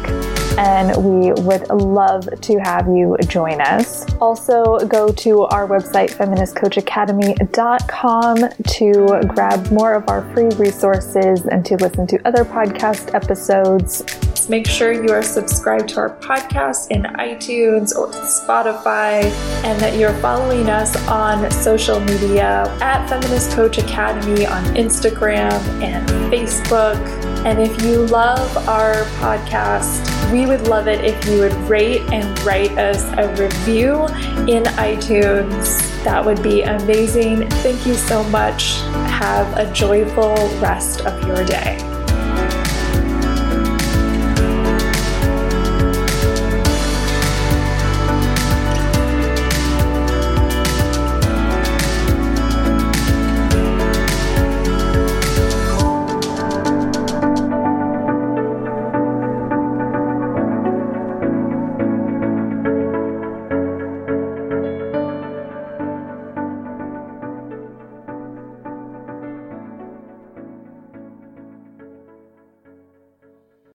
and 0.57 0.95
we 1.03 1.31
would 1.43 1.69
love 1.69 2.27
to 2.41 2.57
have 2.59 2.87
you 2.87 3.15
join 3.27 3.61
us. 3.61 4.11
Also, 4.15 4.79
go 4.87 5.09
to 5.09 5.43
our 5.43 5.67
website, 5.67 6.09
feministcoachacademy.com, 6.11 8.37
to 8.67 9.21
grab 9.27 9.71
more 9.71 9.93
of 9.93 10.09
our 10.09 10.27
free 10.33 10.49
resources 10.57 11.45
and 11.45 11.63
to 11.65 11.75
listen 11.75 12.07
to 12.07 12.19
other 12.25 12.43
podcast 12.45 13.13
episodes. 13.13 14.03
Make 14.47 14.67
sure 14.67 14.91
you 14.91 15.11
are 15.11 15.23
subscribed 15.23 15.89
to 15.89 15.99
our 16.01 16.15
podcast 16.17 16.91
in 16.91 17.03
iTunes 17.03 17.95
or 17.95 18.09
Spotify 18.09 19.23
and 19.63 19.79
that 19.81 19.97
you're 19.97 20.13
following 20.19 20.69
us 20.69 20.95
on 21.07 21.49
social 21.49 21.99
media 21.99 22.63
at 22.79 23.07
Feminist 23.09 23.51
Coach 23.51 23.79
Academy 23.79 24.45
on 24.45 24.63
Instagram 24.75 25.51
and 25.81 26.07
Facebook. 26.31 26.95
And 27.43 27.59
if 27.59 27.81
you 27.81 28.05
love 28.05 28.55
our 28.67 29.05
podcast, 29.19 30.31
we 30.31 30.45
would 30.45 30.67
love 30.67 30.87
it 30.87 31.03
if 31.03 31.25
you 31.25 31.39
would 31.39 31.53
rate 31.67 32.01
and 32.11 32.39
write 32.41 32.77
us 32.77 33.03
a 33.17 33.29
review 33.41 34.03
in 34.47 34.63
iTunes. 34.75 35.81
That 36.03 36.23
would 36.23 36.43
be 36.43 36.61
amazing. 36.61 37.49
Thank 37.49 37.87
you 37.87 37.95
so 37.95 38.23
much. 38.25 38.75
Have 39.09 39.57
a 39.57 39.71
joyful 39.73 40.35
rest 40.59 41.01
of 41.01 41.27
your 41.27 41.43
day. 41.45 41.94